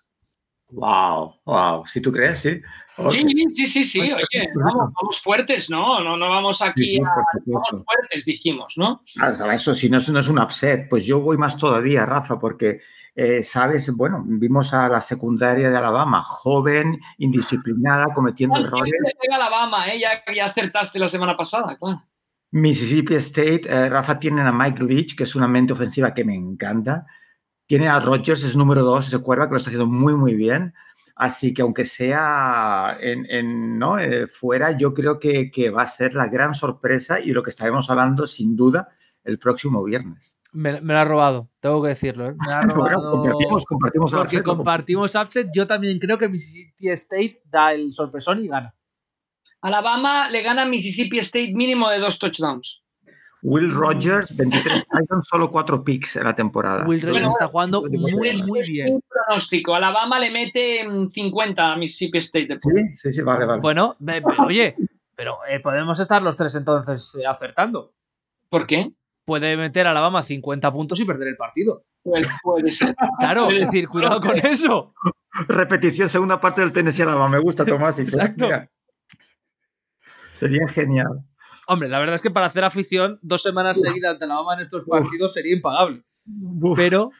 [0.68, 1.86] Wow, wow.
[1.86, 2.60] Si tú crees, sí.
[3.10, 3.24] Sí,
[3.54, 4.00] sí, sí, sí.
[4.00, 6.02] Oye, vamos, vamos, fuertes, ¿no?
[6.02, 7.10] No, no vamos aquí sí, a.
[7.46, 9.02] Vamos fuertes, dijimos, ¿no?
[9.14, 12.80] Claro, eso, si no, no es un upset, pues yo voy más todavía, Rafa, porque.
[13.12, 18.92] Eh, sabes, bueno, vimos a la secundaria de Alabama, joven, indisciplinada, cometiendo no, errores.
[19.02, 19.98] De Alabama, ¿eh?
[19.98, 22.04] ya, ya acertaste la semana pasada, claro.
[22.52, 26.34] Mississippi State, eh, Rafa, tienen a Mike Leach, que es una mente ofensiva que me
[26.34, 27.06] encanta.
[27.66, 30.74] Tiene a Rodgers, es número dos, ese cuerva que lo está haciendo muy, muy bien.
[31.20, 33.98] Así que aunque sea en, en ¿no?
[33.98, 37.50] Eh, fuera, yo creo que, que, va a ser la gran sorpresa y lo que
[37.50, 38.88] estaremos hablando sin duda
[39.22, 40.38] el próximo viernes.
[40.52, 42.30] Me, me lo ha robado, tengo que decirlo.
[42.30, 42.34] ¿eh?
[42.38, 45.50] Me lo ha robado bueno, compartimos, compartimos porque upset, compartimos upset.
[45.54, 48.74] Yo también creo que Mississippi State da el sorpresón y gana.
[49.60, 52.82] Alabama le gana a Mississippi State mínimo de dos touchdowns.
[53.42, 56.86] Will Rogers, 23 Titans, solo 4 picks en la temporada.
[56.86, 59.00] Will Rogers está jugando muy, muy bien.
[59.30, 59.74] Pronóstico.
[59.74, 62.58] Alabama le mete 50 a Mississippi State.
[62.60, 63.60] Sí, sí, sí, vale, vale.
[63.60, 63.96] Bueno,
[64.44, 64.74] oye,
[65.14, 67.94] pero eh, podemos estar los tres entonces eh, acertando.
[68.48, 68.92] ¿Por qué?
[69.24, 71.84] Puede meter a Alabama 50 puntos y perder el partido.
[72.02, 72.96] Pues puede ser.
[73.20, 74.94] Claro, es decir, cuidado con eso.
[75.46, 77.28] Repetición, segunda parte del Tennessee Alabama.
[77.28, 77.98] Me gusta, Tomás.
[77.98, 78.46] Exacto.
[78.46, 78.68] Mira.
[80.34, 81.24] Sería genial.
[81.68, 83.88] Hombre, la verdad es que para hacer afición, dos semanas Uf.
[83.88, 85.34] seguidas de Alabama en estos partidos Uf.
[85.34, 86.02] sería impagable.
[86.60, 86.76] Uf.
[86.76, 87.12] Pero.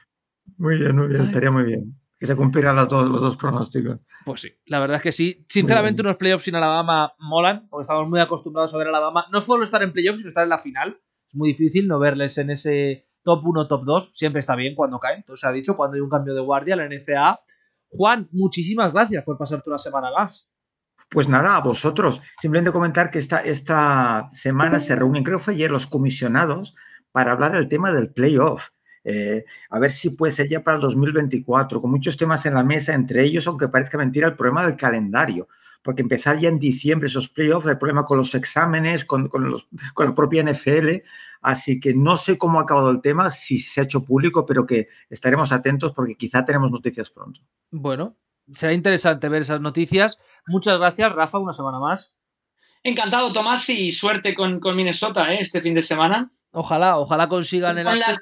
[0.56, 1.99] Muy bien, muy bien, estaría muy bien.
[2.20, 3.98] Que se cumplieran los dos, los dos pronósticos.
[4.26, 5.42] Pues sí, la verdad es que sí.
[5.48, 9.24] Sinceramente, unos playoffs sin Alabama molan, porque estamos muy acostumbrados a ver a Alabama.
[9.32, 11.00] No solo estar en playoffs, sino estar en la final.
[11.26, 14.10] Es muy difícil no verles en ese top 1, top 2.
[14.14, 15.20] Siempre está bien cuando caen.
[15.20, 17.40] Entonces se ha dicho, cuando hay un cambio de guardia, la NCAA.
[17.88, 20.52] Juan, muchísimas gracias por pasarte una semana más.
[21.08, 22.20] Pues nada, a vosotros.
[22.40, 26.74] Simplemente comentar que esta, esta semana se reúnen, creo que fue ayer, los comisionados
[27.10, 28.68] para hablar del tema del playoff.
[29.04, 32.62] Eh, a ver si puede ser ya para el 2024, con muchos temas en la
[32.62, 35.48] mesa, entre ellos, aunque parezca mentira, el problema del calendario.
[35.82, 39.68] Porque empezar ya en diciembre esos playoffs, el problema con los exámenes, con, con, los,
[39.94, 41.02] con la propia NFL.
[41.40, 44.66] Así que no sé cómo ha acabado el tema, si se ha hecho público, pero
[44.66, 47.40] que estaremos atentos porque quizá tenemos noticias pronto.
[47.70, 48.14] Bueno,
[48.50, 50.22] será interesante ver esas noticias.
[50.46, 52.18] Muchas gracias, Rafa, una semana más.
[52.82, 55.38] Encantado, Tomás, y suerte con, con Minnesota ¿eh?
[55.40, 56.30] este fin de semana.
[56.52, 58.18] Ojalá, ojalá consigan el las,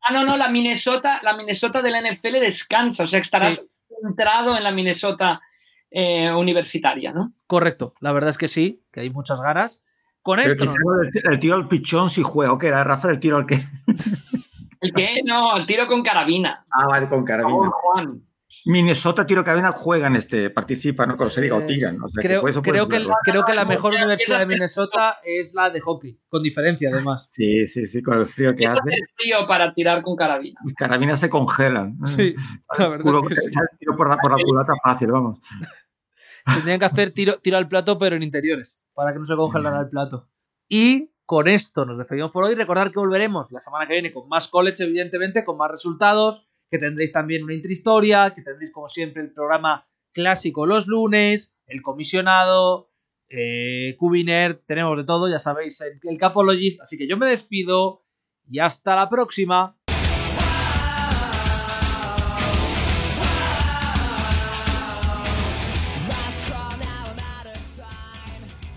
[0.00, 3.94] Ah, no, no, la Minnesota, la Minnesota de la NFL descansa, o sea, estarás sí.
[4.02, 5.42] centrado en la Minnesota
[5.90, 7.32] eh, universitaria, ¿no?
[7.46, 9.84] Correcto, la verdad es que sí, que hay muchas ganas.
[10.22, 10.64] Con Pero esto.
[10.64, 10.72] ¿no?
[11.02, 13.62] el, el, tiro al pichón si juego, que era Rafa el tiro al que.
[14.80, 15.22] ¿El qué?
[15.24, 16.64] No, el tiro con carabina.
[16.70, 17.58] Ah, vale, con carabina.
[17.58, 18.27] Oh, Juan.
[18.68, 21.16] Minnesota Tiro Carabina juegan este, participan, ¿no?
[21.16, 22.02] Como se diga, o tiran.
[22.02, 25.54] O sea, creo, que creo, que, el, creo que la mejor universidad de Minnesota es
[25.54, 27.30] la de hockey, con diferencia además.
[27.32, 28.80] Sí, sí, sí, con el frío que hace.
[28.90, 30.60] El frío para tirar con carabina.
[30.76, 31.96] Carabinas se congelan.
[32.06, 32.34] Sí,
[32.78, 33.04] la verdad.
[33.04, 33.48] Culo, que sí.
[33.78, 35.38] Tiro por la, por la culata fácil, vamos.
[36.44, 39.80] Tendrían que hacer tiro, tiro al plato, pero en interiores, para que no se congelara
[39.80, 40.28] el plato.
[40.68, 42.54] Y con esto nos despedimos por hoy.
[42.54, 46.78] Recordar que volveremos la semana que viene con más college, evidentemente, con más resultados que
[46.78, 52.90] tendréis también una intrahistoria, que tendréis como siempre el programa clásico los lunes, el comisionado,
[53.28, 56.80] eh, Cubiner, tenemos de todo, ya sabéis, el, el Capologist.
[56.80, 58.04] Así que yo me despido
[58.48, 59.77] y hasta la próxima.